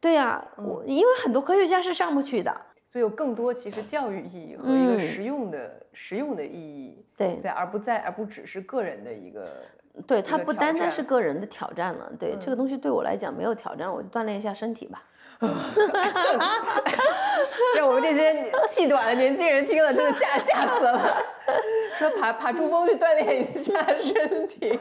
[0.00, 2.56] 对呀、我因为很多科学家是上不去的。
[2.84, 9.50] 所以有更多其实教育意义和一个嗯实用的、实用的意义对在，而不在而不只是个人的一个。
[10.06, 12.10] 对，它不单单是个人的挑战了。
[12.18, 15.02] 对、这个嗯东西对我来讲没有挑战，我就锻炼一下身体吧。
[17.76, 21.16] 让我们这些气短的年轻人听了，真的吓吓死了。
[21.94, 24.78] 说爬爬珠峰去锻炼一下身体。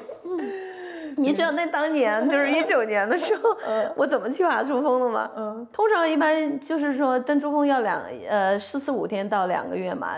[1.18, 3.55] 你知道那当年就是一九年的时候，
[3.95, 5.30] 我怎么去爬珠峰的吗？
[5.36, 10.18] 嗯通常一般就是说登珠峰要两呃四四五天到两个月嘛，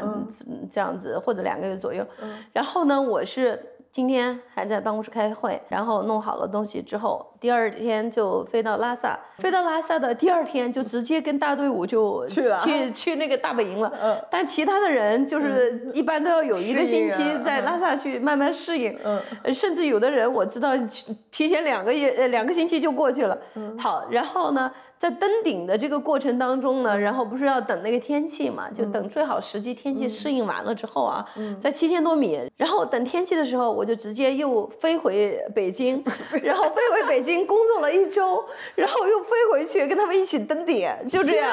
[0.72, 2.06] 这样子或者两个月左右。
[2.22, 3.60] 嗯然后呢，我是
[3.92, 13.92] 今天还在办公室开会，然后弄好了东西之后，第二天就飞到拉萨，飞到拉萨的第二天就直接跟大队伍就 去了去去那个大本营了。
[14.02, 18.98] 嗯但其他的人就是一般都要有一个星期在嗯拉萨去慢慢适应。
[19.04, 23.38] 嗯呃甚至有的人我知道提提前两个月呃两个星期就过去了。
[23.56, 24.72] 嗯好，然后呢，
[25.02, 31.26] 在登顶的这个过程当中呢，然后不是要等那个天气嘛，就等最好时机天气适应完了之后啊，
[31.60, 36.04] 在七千多米，然后等天气的时候，我就直接又飞回北京，
[36.44, 38.46] 然后飞回北京工作了一周，
[38.76, 41.50] 然后又飞回去跟他们一起登顶，就这样。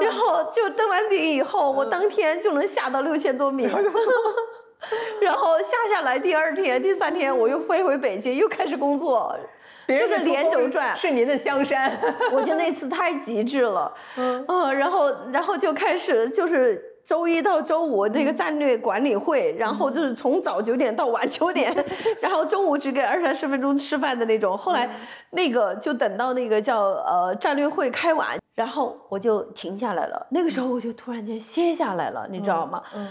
[0.00, 3.66] 然后就登完顶以后，我当天就能下到六千多米。
[5.20, 9.58] 然后下下来，第二天、第三天我又飞回北京，又开始工作，就是
[9.90, 10.94] 别人的珠峰连轴转。
[10.94, 11.90] 是您的香山。
[12.32, 16.86] 我觉得那次太极致了， 嗯，然后然后就开始就是。
[17.02, 21.74] 周一到周五那个战略管理会，然后就是从早九点到晚九点，
[22.22, 24.56] 然后中午只给二三十分钟吃饭的那种。
[24.56, 24.88] 后来
[25.30, 30.24] 那个就等到那个叫呃战略会开完，然后我就停下来了。
[30.30, 32.80] 那个时候我就突然间歇下来了，你知道吗？
[32.94, 33.08] 嗯，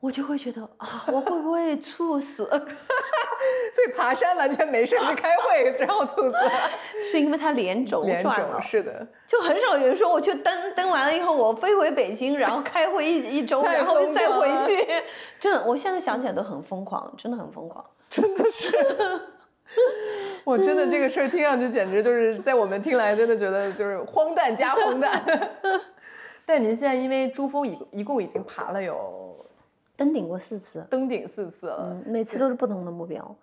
[0.00, 2.44] 我就会觉得啊，我会不会猝死？
[2.48, 6.52] 所以爬山完全没事，是开会然后猝死了。
[7.10, 14.86] 是因为他脸肿脸转了肿，，是的，就很少有人说我去登登完了以后，我飞回北京，然后开会一一周，然后再回去。
[15.38, 17.84] 真的，我现在想起来都很疯狂，真的很疯狂。
[18.08, 18.70] 真的是。
[20.42, 25.22] 我真的这个事儿听上去简直就是在我们听来，真的觉得就是荒诞加荒诞。
[26.44, 29.46] 但您现在因为珠峰一一共已经爬了有
[30.00, 33.36] 登顶过四次，登顶四次了，嗯，每次都是不同的目标。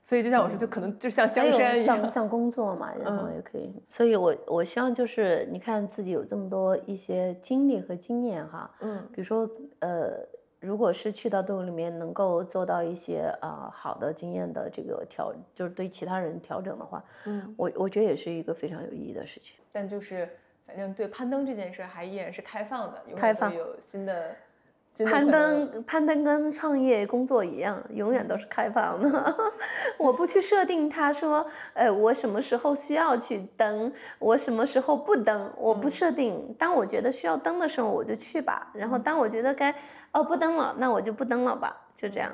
[0.00, 1.96] 所以就像我说，就可能就像香山一样。
[2.02, 3.72] 像像工作嘛，然后嗯也可以。
[3.90, 9.50] 所以我我希望就是你看自己有这么多一些经历和经验哈，嗯比如说
[9.80, 10.20] 呃，
[10.60, 19.58] 如果是去到队伍里面能够做到一些啊、好的经验的这个调，就是对其他人调整的话，嗯，我我觉得也是一个非常有意义的事情。
[19.72, 20.28] 但就是
[20.66, 24.36] 反正对攀登这件事儿还依然是开放的，永开放有新的
[25.04, 29.36] 攀登，攀登跟创业工作一样，永远都是开放的。
[29.98, 36.54] 我不去设定它说，呃，我什么时候需要去登，我什么时候不登，我不嗯设定。
[36.56, 38.70] 当我觉得需要登的时候，我就去吧。
[38.72, 39.74] 然后当我觉得该
[40.12, 42.30] 哦不登了，那我就不登了吧，就这样。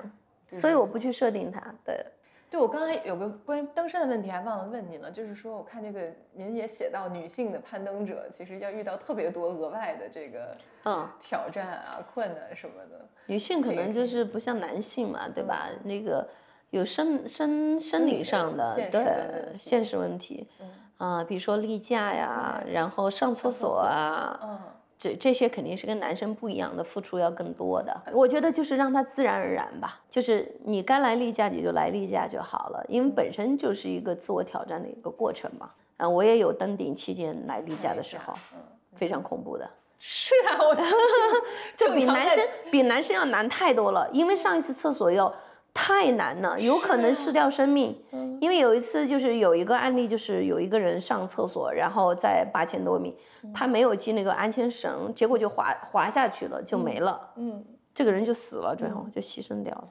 [0.48, 1.62] 所以我不去设定它。
[1.84, 2.04] 对，
[2.50, 13.06] 对，我刚才有个关于登山的问题还忘了问您了，就是说我看这个您也写到女性的攀登者其实要遇到特别多额外的这个嗯，挑战啊、困难什么的。
[13.26, 15.68] 女性可能就是不像男性嘛，对吧？
[15.70, 16.28] 嗯那个
[16.70, 20.48] 有生生生生理上的现实问题现实问题。
[20.60, 24.58] 嗯啊、比如说例假呀，然后上厕所上厕所啊，嗯，
[25.00, 28.02] 这这些肯定是跟男生不一样的，付出要更多的。
[28.12, 35.70] 我觉得就是让他自然而然吧，就是你该来例假你就来例假就好了，因为本身就是一个自我挑战的一个过程嘛。
[35.96, 38.58] 嗯，我也有登顶期间来例假的时候，嗯，
[38.94, 39.66] 非常恐怖的，
[39.98, 40.96] 是啊，我觉得
[41.76, 45.34] 就比男生比男生要难太多了，因为上一次厕所要
[45.82, 47.96] 太难了，有可能失掉生命。
[48.12, 48.38] 嗯。
[48.40, 53.14] 因为有一次就是有一个案例，就是有一个人上厕所，然后在八千多米，
[53.54, 57.62] 他没有系那个安全绳，结果就滑滑下去了，就没了，嗯，
[57.94, 59.88] 这个人就死了，最后就牺牲掉了。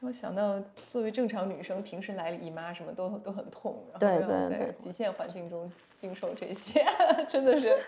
[0.00, 6.84] 我想到作为正常女生，平时来姨妈什么都都很痛，然后对让在极限环境中经受这些，
[7.28, 7.78] 真的是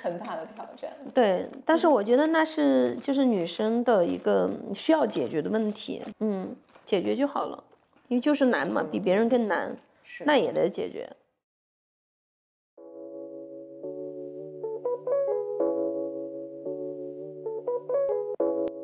[0.00, 0.92] 很大的挑战。
[1.12, 6.54] 对，但是我觉得那是就是女生的一个需要解决的问题，嗯，
[6.86, 7.64] 解决就好了，
[8.08, 11.10] 因为就是难嘛，比别人更难，是那也得解决。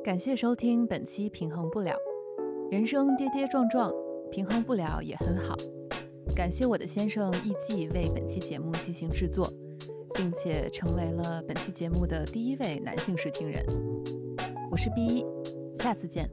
[0.02, 1.92] 感谢收听本期《平衡不了》，
[2.72, 3.92] 人生跌跌撞撞，
[4.30, 5.54] 平衡不了也很好。
[6.34, 9.46] 感谢我的先生艺季为本期节目进行制作，
[10.14, 13.64] 并且成为了本期节目的第一位男性试听人。
[14.70, 15.26] 我是 B 一，
[15.78, 16.28] 下次见。